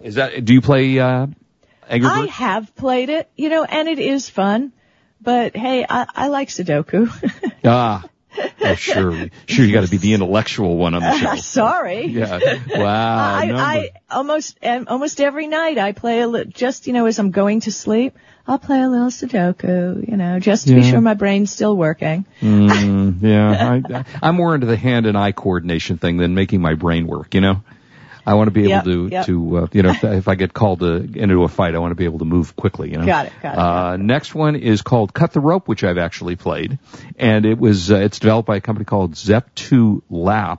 Is 0.00 0.16
that 0.16 0.44
do 0.44 0.52
you 0.52 0.60
play 0.60 0.98
uh, 0.98 1.26
Angry 1.88 2.08
Birds? 2.08 2.22
I 2.22 2.26
have 2.26 2.74
played 2.74 3.08
it, 3.08 3.30
you 3.36 3.48
know, 3.48 3.64
and 3.64 3.88
it 3.88 3.98
is 3.98 4.28
fun. 4.28 4.72
But 5.20 5.54
hey, 5.54 5.84
I, 5.88 6.06
I 6.14 6.28
like 6.28 6.48
Sudoku. 6.48 7.10
ah, 7.64 8.04
oh, 8.60 8.74
sure, 8.74 9.28
sure. 9.46 9.64
You 9.64 9.72
got 9.72 9.84
to 9.84 9.90
be 9.90 9.96
the 9.96 10.14
intellectual 10.14 10.76
one 10.76 10.94
on 10.94 11.02
the 11.02 11.16
show. 11.18 11.34
Sorry. 11.40 12.06
Yeah. 12.06 12.38
Wow. 12.68 13.34
I, 13.34 13.46
number- 13.46 13.62
I 13.62 13.90
almost 14.10 14.58
almost 14.64 15.20
every 15.20 15.46
night 15.46 15.78
I 15.78 15.92
play 15.92 16.20
a 16.20 16.28
li- 16.28 16.44
just 16.46 16.86
you 16.86 16.92
know 16.92 17.06
as 17.06 17.18
I'm 17.18 17.30
going 17.30 17.60
to 17.60 17.72
sleep 17.72 18.16
I'll 18.46 18.58
play 18.58 18.80
a 18.80 18.88
little 18.88 19.08
Sudoku 19.08 20.08
you 20.08 20.16
know 20.16 20.38
just 20.40 20.66
to 20.68 20.74
be 20.74 20.82
sure 20.90 21.00
my 21.00 21.14
brain's 21.14 21.50
still 21.50 21.76
working. 21.76 22.24
Mm, 22.40 23.22
yeah, 23.22 23.80
I, 23.94 24.04
I'm 24.22 24.36
more 24.36 24.54
into 24.54 24.66
the 24.66 24.76
hand 24.76 25.06
and 25.06 25.16
eye 25.16 25.32
coordination 25.32 25.98
thing 25.98 26.16
than 26.16 26.34
making 26.34 26.60
my 26.60 26.74
brain 26.74 27.06
work. 27.06 27.34
You 27.34 27.40
know, 27.40 27.62
I 28.26 28.34
want 28.34 28.48
to 28.48 28.50
be 28.52 28.60
able 28.62 28.70
Yep, 28.70 28.84
to 28.84 29.08
yep. 29.10 29.26
to 29.26 29.56
uh, 29.58 29.66
you 29.72 29.82
know 29.82 29.90
if, 29.90 30.04
if 30.04 30.28
I 30.28 30.34
get 30.34 30.52
called 30.52 30.80
to, 30.80 30.96
into 30.96 31.42
a 31.42 31.48
fight, 31.48 31.74
I 31.74 31.78
want 31.78 31.92
to 31.92 31.96
be 31.96 32.04
able 32.04 32.18
to 32.20 32.24
move 32.24 32.54
quickly. 32.56 32.90
You 32.90 32.98
know. 32.98 33.06
Got 33.06 33.26
it, 33.26 33.32
got 33.42 33.54
it, 33.54 33.58
Uh, 33.58 33.62
got 33.96 34.00
next 34.00 34.34
one 34.34 34.56
is 34.56 34.82
called 34.82 35.14
Cut 35.14 35.32
the 35.32 35.40
Rope, 35.40 35.68
which 35.68 35.84
I've 35.84 35.98
actually 35.98 36.36
played, 36.36 36.78
and 37.18 37.46
it 37.46 37.58
was 37.58 37.90
uh, 37.90 37.96
it's 37.96 38.18
developed 38.18 38.46
by 38.46 38.56
a 38.56 38.60
company 38.60 38.84
called 38.84 39.14
ZeptoLab. 39.14 40.58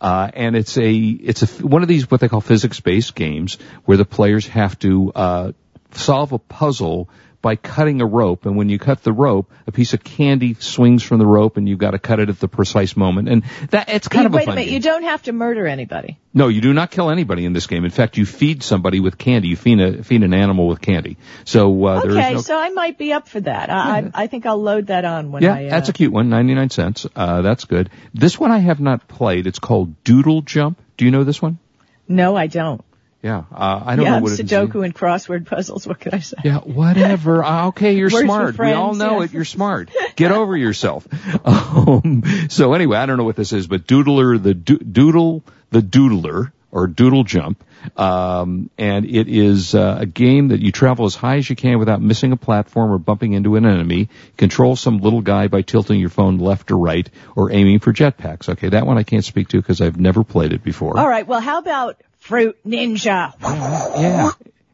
Uh, 0.00 0.30
and 0.32 0.56
it's 0.56 0.78
a, 0.78 0.94
it's 0.94 1.42
a, 1.42 1.66
one 1.66 1.82
of 1.82 1.88
these 1.88 2.10
what 2.10 2.22
they 2.22 2.28
call 2.28 2.40
physics-based 2.40 3.14
games 3.14 3.58
where 3.84 3.98
the 3.98 4.06
players 4.06 4.46
have 4.46 4.78
to, 4.78 5.12
uh, 5.14 5.52
solve 5.92 6.32
a 6.32 6.38
puzzle 6.38 7.10
by 7.42 7.56
cutting 7.56 8.00
a 8.02 8.06
rope. 8.06 8.44
And 8.44 8.56
when 8.56 8.68
you 8.68 8.78
cut 8.78 9.02
the 9.02 9.12
rope, 9.12 9.50
a 9.66 9.72
piece 9.72 9.94
of 9.94 10.04
candy 10.04 10.54
swings 10.54 11.02
from 11.02 11.18
the 11.18 11.26
rope 11.26 11.56
and 11.56 11.68
you've 11.68 11.78
got 11.78 11.92
to 11.92 11.98
cut 11.98 12.20
it 12.20 12.28
at 12.28 12.38
the 12.38 12.48
precise 12.48 12.96
moment. 12.96 13.28
And 13.28 13.42
that, 13.70 13.88
it's 13.88 14.08
kind 14.08 14.24
You- 14.24 14.26
of 14.26 14.32
a 14.34 14.36
wait 14.36 14.46
a 14.48 14.50
minute, 14.50 14.64
game. 14.66 14.74
you 14.74 14.80
don't 14.80 15.04
have 15.04 15.22
to 15.22 15.32
murder 15.32 15.66
anybody. 15.66 16.18
No, 16.34 16.48
you 16.48 16.60
do 16.60 16.72
not 16.72 16.90
kill 16.90 17.10
anybody 17.10 17.44
in 17.44 17.52
this 17.52 17.66
game. 17.66 17.84
In 17.84 17.90
fact, 17.90 18.16
you 18.16 18.24
feed 18.26 18.62
somebody 18.62 19.00
with 19.00 19.16
candy. 19.18 19.48
You 19.48 19.56
feed 19.56 19.80
a, 19.80 20.04
feed 20.04 20.22
an 20.22 20.32
animal 20.34 20.68
with 20.68 20.80
candy. 20.80 21.16
So, 21.44 21.84
uh, 21.84 22.00
there 22.02 22.10
is 22.10 22.16
Okay, 22.18 22.34
no, 22.34 22.40
so 22.42 22.56
I 22.58 22.68
might 22.70 22.98
be 22.98 23.12
up 23.12 23.26
for 23.26 23.40
that. 23.40 23.70
I 23.70 23.98
I, 23.98 24.10
I 24.14 24.26
think 24.28 24.46
I'll 24.46 24.62
load 24.62 24.88
that 24.88 25.04
on 25.04 25.32
when 25.32 25.42
yeah, 25.42 25.54
I. 25.54 25.64
Uh, 25.66 25.70
that's 25.70 25.88
a 25.88 25.92
cute 25.92 26.12
one, 26.12 26.28
99 26.28 26.70
cents. 26.70 27.06
Uh, 27.16 27.42
that's 27.42 27.64
good. 27.64 27.90
This 28.14 28.38
one 28.38 28.52
I 28.52 28.58
have 28.58 28.78
not 28.80 29.08
played. 29.08 29.46
It's 29.46 29.58
called 29.58 30.04
Doodle 30.04 30.42
Jump. 30.42 30.80
Do 30.96 31.04
you 31.04 31.10
know 31.10 31.24
this 31.24 31.40
one? 31.42 31.58
no, 32.06 32.36
I 32.36 32.46
don't. 32.48 32.84
Yeah, 33.22 33.44
uh, 33.52 33.82
I 33.84 33.96
don't 33.96 34.06
yeah, 34.06 34.16
know 34.16 34.22
what 34.22 34.32
it 34.32 34.40
is. 34.40 34.50
Sudoku 34.50 34.82
and 34.82 34.94
crossword 34.94 35.44
puzzles. 35.44 35.86
What 35.86 36.00
could 36.00 36.14
I 36.14 36.20
say? 36.20 36.38
Yeah, 36.44 36.58
whatever. 36.58 37.44
Uh, 37.50 37.68
okay, 37.68 37.94
you're 37.94 38.10
Words 38.10 38.24
smart. 38.24 38.58
we 38.58 38.72
all 38.72 38.94
know 38.94 39.22
it. 39.22 39.32
You're 39.32 39.44
smart. 39.44 39.90
Get 40.16 40.30
over 40.32 40.56
yourself. 40.56 41.06
Um, 41.44 42.22
so 42.48 42.74
anyway, 42.74 42.98
I 42.98 43.06
don't 43.06 43.16
know 43.16 43.24
what 43.24 43.36
this 43.36 43.52
is, 43.52 43.66
but 43.66 43.86
Doodler, 43.86 44.40
the 44.42 44.54
do- 44.54 44.78
Doodle, 44.78 45.42
the 45.70 45.80
Doodler, 45.80 46.52
or 46.70 46.86
Doodle 46.86 47.24
Jump, 47.24 47.64
um, 47.96 48.70
and 48.78 49.04
it 49.04 49.28
is 49.28 49.74
uh, 49.74 49.98
a 50.00 50.06
game 50.06 50.48
that 50.48 50.60
you 50.60 50.70
travel 50.70 51.06
as 51.06 51.14
high 51.14 51.36
as 51.36 51.48
you 51.48 51.56
can 51.56 51.78
without 51.78 52.00
missing 52.00 52.32
a 52.32 52.36
platform 52.36 52.92
or 52.92 52.98
bumping 52.98 53.32
into 53.32 53.56
an 53.56 53.66
enemy. 53.66 54.08
Control 54.36 54.76
some 54.76 54.98
little 54.98 55.22
guy 55.22 55.48
by 55.48 55.62
tilting 55.62 55.98
your 55.98 56.10
phone 56.10 56.38
left 56.38 56.70
or 56.70 56.78
right, 56.78 57.08
or 57.34 57.50
aiming 57.50 57.80
for 57.80 57.92
jetpacks. 57.92 58.48
Okay, 58.48 58.68
that 58.68 58.86
one 58.86 58.98
I 58.98 59.02
can't 59.02 59.24
speak 59.24 59.48
to 59.48 59.56
because 59.56 59.80
I've 59.80 59.98
never 59.98 60.22
played 60.24 60.52
it 60.52 60.62
before. 60.62 60.98
All 60.98 61.08
right. 61.08 61.26
Well, 61.26 61.40
how 61.40 61.58
about 61.58 62.00
Fruit 62.20 62.56
Ninja? 62.66 63.34
Yeah. 63.42 64.30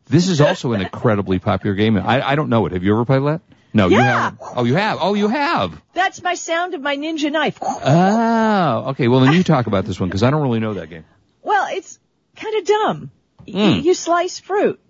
This 0.09 0.29
is 0.29 0.41
also 0.41 0.73
an 0.73 0.83
incredibly 0.83 1.39
popular 1.39 1.75
game. 1.75 1.97
I, 1.97 2.21
I 2.31 2.35
don't 2.37 2.49
know 2.49 2.67
it. 2.67 2.73
Have 2.73 2.85
you 2.85 2.93
ever 2.93 3.05
played 3.05 3.23
that? 3.23 3.41
No, 3.73 3.89
you 3.89 3.99
haven't. 3.99 4.41
Oh, 4.55 4.65
you 4.65 4.75
have. 4.75 4.99
Oh, 5.01 5.15
you 5.15 5.29
have. 5.29 5.81
That's 5.93 6.23
my 6.23 6.35
sound 6.35 6.75
of 6.75 6.81
my 6.81 6.97
ninja 6.97 7.31
knife. 7.31 7.59
Oh, 7.63 8.85
okay. 8.91 9.09
Well, 9.09 9.21
then 9.21 9.33
you 9.35 9.43
talk 9.43 9.67
about 9.67 9.85
this 9.85 9.99
one 10.01 10.09
because 10.09 10.23
I 10.23 10.31
don't 10.31 10.43
really 10.43 10.61
know 10.61 10.75
that 10.75 10.89
game. 10.89 11.05
Well, 11.43 11.67
it's 11.71 11.99
kind 12.37 12.57
of 12.57 12.65
dumb. 12.67 13.11
Mm. 13.47 13.83
You 13.85 13.95
slice 13.95 14.41
fruit 14.41 14.81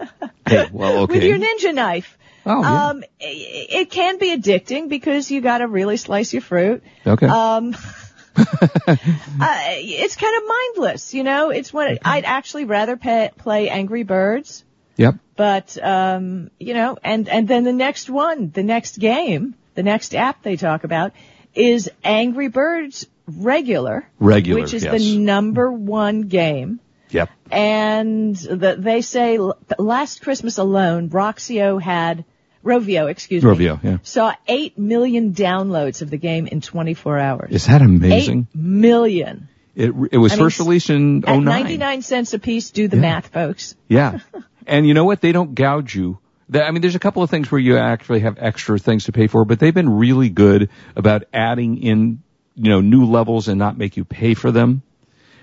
Hey, 0.46 0.68
well, 0.72 1.06
with 1.06 1.22
your 1.22 1.38
ninja 1.38 1.74
knife. 1.74 2.16
Oh, 2.46 2.60
yeah. 2.60 2.88
Um, 2.90 3.04
i- 3.20 3.66
it 3.80 3.90
can 3.90 4.18
be 4.18 4.36
addicting 4.36 4.88
because 4.88 5.30
you 5.30 5.40
got 5.40 5.58
to 5.58 5.66
really 5.66 5.96
slice 5.96 6.32
your 6.32 6.42
fruit. 6.42 6.82
okay. 7.06 7.26
Um, 7.26 7.74
uh, 8.36 8.96
it's 8.98 10.16
kind 10.16 10.36
of 10.36 10.48
mindless, 10.48 11.14
you 11.14 11.22
know. 11.22 11.50
It's 11.50 11.72
what 11.72 11.98
I'd 12.04 12.24
actually 12.24 12.64
rather 12.64 12.96
pay, 12.96 13.30
play 13.36 13.68
Angry 13.68 14.02
Birds, 14.02 14.64
yep. 14.96 15.16
but 15.36 15.76
um, 15.82 16.50
you 16.58 16.74
know, 16.74 16.98
and 17.02 17.28
and 17.28 17.46
then 17.46 17.64
the 17.64 17.72
next 17.72 18.10
one, 18.10 18.50
the 18.50 18.62
next 18.62 18.98
game, 18.98 19.54
the 19.74 19.82
next 19.82 20.14
app 20.14 20.42
they 20.42 20.56
talk 20.56 20.84
about 20.84 21.12
is 21.54 21.90
Angry 22.02 22.48
Birds 22.48 23.06
Regular, 23.26 24.08
Regular. 24.18 24.60
which 24.60 24.74
is 24.74 24.84
yes. 24.84 25.00
the 25.00 25.18
number 25.18 25.70
one 25.70 26.22
game. 26.22 26.80
Yep. 27.10 27.30
And 27.52 28.34
the, 28.34 28.76
they 28.78 29.00
say 29.00 29.36
l- 29.36 29.56
last 29.78 30.22
Christmas 30.22 30.58
alone, 30.58 31.10
Roxio 31.10 31.80
had 31.80 32.24
Rovio, 32.64 33.10
excuse 33.10 33.44
me, 33.44 33.50
Rovio, 33.50 33.82
yeah. 33.82 33.98
saw 34.02 34.34
eight 34.48 34.78
million 34.78 35.32
downloads 35.32 36.02
of 36.02 36.10
the 36.10 36.16
game 36.16 36.46
in 36.46 36.60
24 36.60 37.18
hours. 37.18 37.52
Is 37.52 37.66
that 37.66 37.82
amazing? 37.82 38.48
Eight 38.50 38.58
million. 38.58 39.48
It 39.76 39.92
it 40.12 40.18
was 40.18 40.32
I 40.32 40.36
mean, 40.36 40.44
first 40.44 40.58
released 40.58 40.90
in 40.90 41.24
At 41.24 41.36
09. 41.36 41.44
99 41.44 42.02
cents 42.02 42.34
a 42.34 42.38
piece, 42.38 42.70
do 42.70 42.88
the 42.88 42.96
math, 42.96 43.28
folks. 43.28 43.74
Yeah. 43.88 44.18
and 44.66 44.86
you 44.86 44.94
know 44.94 45.04
what? 45.04 45.20
They 45.20 45.32
don't 45.32 45.54
gouge 45.54 45.94
you. 45.94 46.18
I 46.52 46.70
mean, 46.70 46.82
there's 46.82 46.94
a 46.94 47.00
couple 47.00 47.22
of 47.22 47.30
things 47.30 47.50
where 47.50 47.60
you 47.60 47.78
actually 47.78 48.20
have 48.20 48.36
extra 48.38 48.78
things 48.78 49.04
to 49.04 49.12
pay 49.12 49.26
for, 49.26 49.44
but 49.44 49.58
they've 49.58 49.74
been 49.74 49.98
really 49.98 50.28
good 50.28 50.70
about 50.94 51.24
adding 51.32 51.82
in, 51.82 52.22
you 52.54 52.70
know, 52.70 52.80
new 52.80 53.06
levels 53.06 53.48
and 53.48 53.58
not 53.58 53.78
make 53.78 53.96
you 53.96 54.04
pay 54.04 54.34
for 54.34 54.52
them. 54.52 54.82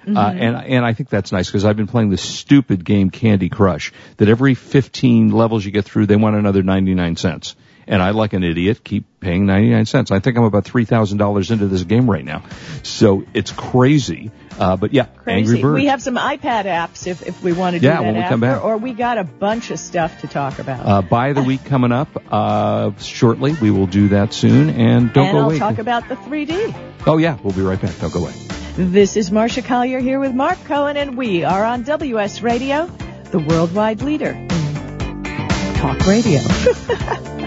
Uh, 0.07 0.19
and, 0.19 0.55
and 0.55 0.85
I 0.85 0.93
think 0.93 1.09
that's 1.09 1.31
nice 1.31 1.47
because 1.47 1.63
I've 1.65 1.77
been 1.77 1.87
playing 1.87 2.09
this 2.09 2.21
stupid 2.23 2.83
game 2.83 3.09
Candy 3.11 3.49
Crush 3.49 3.93
that 4.17 4.27
every 4.29 4.55
15 4.55 5.29
levels 5.31 5.63
you 5.63 5.71
get 5.71 5.85
through, 5.85 6.07
they 6.07 6.15
want 6.15 6.35
another 6.35 6.63
99 6.63 7.15
cents. 7.17 7.55
And 7.87 8.01
I, 8.01 8.11
like 8.11 8.33
an 8.33 8.43
idiot, 8.43 8.83
keep 8.83 9.19
paying 9.19 9.45
99 9.47 9.85
cents. 9.87 10.11
I 10.11 10.19
think 10.19 10.37
I'm 10.37 10.43
about 10.43 10.65
$3,000 10.65 11.51
into 11.51 11.67
this 11.67 11.83
game 11.83 12.09
right 12.09 12.23
now. 12.23 12.43
So 12.83 13.23
it's 13.33 13.51
crazy. 13.51 14.31
Uh, 14.57 14.77
but 14.77 14.93
yeah, 14.93 15.05
Crazy. 15.05 15.37
Angry 15.39 15.61
Birds. 15.61 15.75
We 15.75 15.85
have 15.87 16.01
some 16.01 16.15
iPad 16.15 16.65
apps 16.65 17.07
if, 17.07 17.25
if 17.27 17.41
we 17.43 17.51
want 17.53 17.73
to 17.75 17.79
do 17.79 17.87
Yeah, 17.87 17.97
that 17.97 18.03
when 18.03 18.13
we 18.15 18.19
after, 18.21 18.33
come 18.33 18.39
back. 18.39 18.63
or 18.63 18.77
we 18.77 18.93
got 18.93 19.17
a 19.17 19.23
bunch 19.23 19.71
of 19.71 19.79
stuff 19.79 20.21
to 20.21 20.27
talk 20.27 20.59
about. 20.59 20.85
Uh, 20.85 21.01
by 21.01 21.33
the 21.33 21.41
week 21.41 21.65
coming 21.65 21.91
up 21.91 22.09
uh, 22.31 22.91
shortly. 22.99 23.53
We 23.59 23.71
will 23.71 23.87
do 23.87 24.09
that 24.09 24.33
soon. 24.33 24.69
And 24.69 25.11
don't 25.11 25.25
and 25.27 25.33
go 25.33 25.39
I'll 25.39 25.45
away. 25.45 25.59
talk 25.59 25.79
about 25.79 26.07
the 26.07 26.15
3D. 26.15 27.03
oh 27.07 27.17
yeah, 27.17 27.37
we'll 27.43 27.53
be 27.53 27.61
right 27.61 27.81
back. 27.81 27.97
Don't 27.99 28.13
go 28.13 28.21
away. 28.21 28.33
This 28.77 29.17
is 29.17 29.31
Marcia 29.31 29.61
Collier 29.61 29.99
here 29.99 30.19
with 30.19 30.33
Mark 30.33 30.57
Cohen, 30.63 30.95
and 30.95 31.17
we 31.17 31.43
are 31.43 31.65
on 31.65 31.83
WS 31.83 32.41
Radio, 32.41 32.87
the 33.31 33.39
worldwide 33.39 34.01
leader 34.01 34.31
in 34.31 35.73
talk 35.75 36.05
radio. 36.07 36.39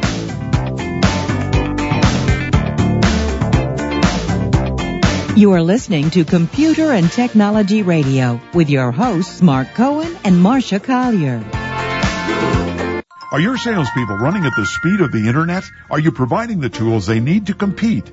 You 5.37 5.51
are 5.55 5.63
listening 5.63 6.11
to 6.11 6.25
Computer 6.25 6.93
and 6.93 7.11
Technology 7.11 7.83
Radio 7.83 8.41
with 8.55 8.71
your 8.71 8.93
hosts 8.93 9.43
Mark 9.43 9.75
Cohen 9.75 10.17
and 10.23 10.41
Marcia 10.41 10.79
Collier. 10.79 11.43
Are 13.33 13.41
your 13.41 13.57
salespeople 13.57 14.19
running 14.19 14.45
at 14.45 14.55
the 14.55 14.65
speed 14.65 15.01
of 15.01 15.11
the 15.11 15.27
internet? 15.27 15.65
Are 15.91 15.99
you 15.99 16.13
providing 16.13 16.61
the 16.61 16.69
tools 16.69 17.07
they 17.07 17.19
need 17.19 17.49
to 17.49 17.55
compete? 17.55 18.13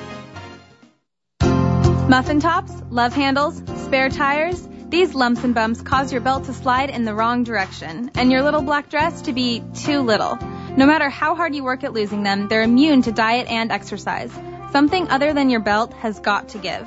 Muffin 2.11 2.41
tops, 2.41 2.73
love 2.89 3.13
handles, 3.13 3.63
spare 3.85 4.09
tires. 4.09 4.67
These 4.89 5.15
lumps 5.15 5.45
and 5.45 5.55
bumps 5.55 5.81
cause 5.81 6.11
your 6.11 6.19
belt 6.19 6.43
to 6.43 6.53
slide 6.53 6.89
in 6.89 7.05
the 7.05 7.13
wrong 7.13 7.45
direction 7.45 8.11
and 8.15 8.29
your 8.29 8.43
little 8.43 8.61
black 8.61 8.89
dress 8.89 9.21
to 9.21 9.31
be 9.31 9.63
too 9.73 10.01
little. 10.01 10.35
No 10.75 10.85
matter 10.85 11.09
how 11.09 11.35
hard 11.35 11.55
you 11.55 11.63
work 11.63 11.85
at 11.85 11.93
losing 11.93 12.23
them, 12.23 12.49
they're 12.49 12.63
immune 12.63 13.01
to 13.03 13.13
diet 13.13 13.47
and 13.47 13.71
exercise. 13.71 14.29
Something 14.73 15.07
other 15.07 15.31
than 15.31 15.49
your 15.49 15.61
belt 15.61 15.93
has 15.93 16.19
got 16.19 16.49
to 16.49 16.57
give. 16.57 16.85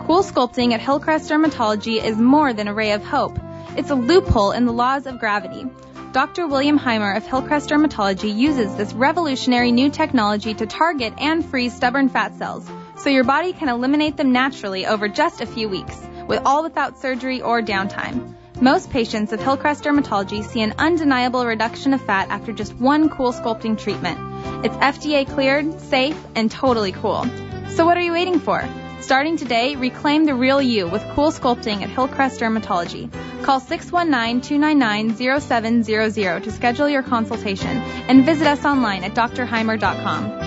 Cool 0.00 0.22
Sculpting 0.22 0.74
at 0.74 0.82
Hillcrest 0.82 1.30
Dermatology 1.30 2.04
is 2.04 2.18
more 2.18 2.52
than 2.52 2.68
a 2.68 2.74
ray 2.74 2.92
of 2.92 3.02
hope. 3.02 3.38
It's 3.78 3.88
a 3.88 3.94
loophole 3.94 4.52
in 4.52 4.66
the 4.66 4.74
laws 4.74 5.06
of 5.06 5.18
gravity. 5.18 5.64
Dr. 6.12 6.46
William 6.46 6.78
Heimer 6.78 7.16
of 7.16 7.26
Hillcrest 7.26 7.70
Dermatology 7.70 8.36
uses 8.36 8.76
this 8.76 8.92
revolutionary 8.92 9.72
new 9.72 9.88
technology 9.88 10.52
to 10.52 10.66
target 10.66 11.14
and 11.16 11.42
freeze 11.46 11.74
stubborn 11.74 12.10
fat 12.10 12.36
cells 12.36 12.68
so 12.98 13.10
your 13.10 13.24
body 13.24 13.52
can 13.52 13.68
eliminate 13.68 14.16
them 14.16 14.32
naturally 14.32 14.86
over 14.86 15.08
just 15.08 15.40
a 15.40 15.46
few 15.46 15.68
weeks, 15.68 15.96
with 16.26 16.42
all 16.44 16.62
without 16.62 16.98
surgery 16.98 17.42
or 17.42 17.62
downtime. 17.62 18.34
Most 18.60 18.90
patients 18.90 19.32
of 19.32 19.40
Hillcrest 19.40 19.84
Dermatology 19.84 20.42
see 20.42 20.62
an 20.62 20.74
undeniable 20.78 21.44
reduction 21.44 21.92
of 21.92 22.00
fat 22.00 22.30
after 22.30 22.52
just 22.52 22.74
one 22.74 23.10
cool 23.10 23.32
sculpting 23.32 23.78
treatment. 23.78 24.18
It's 24.64 24.74
FDA 24.76 25.28
cleared, 25.28 25.78
safe, 25.80 26.18
and 26.34 26.50
totally 26.50 26.92
cool. 26.92 27.26
So 27.68 27.84
what 27.84 27.98
are 27.98 28.02
you 28.02 28.12
waiting 28.12 28.40
for? 28.40 28.66
Starting 29.00 29.36
today, 29.36 29.76
reclaim 29.76 30.24
the 30.24 30.34
real 30.34 30.62
you 30.62 30.88
with 30.88 31.06
cool 31.10 31.30
sculpting 31.30 31.82
at 31.82 31.90
Hillcrest 31.90 32.40
Dermatology. 32.40 33.12
Call 33.42 33.60
619-299-0700 33.60 36.44
to 36.44 36.50
schedule 36.50 36.88
your 36.88 37.02
consultation 37.02 37.76
and 38.08 38.24
visit 38.24 38.46
us 38.46 38.64
online 38.64 39.04
at 39.04 39.14
drheimer.com. 39.14 40.46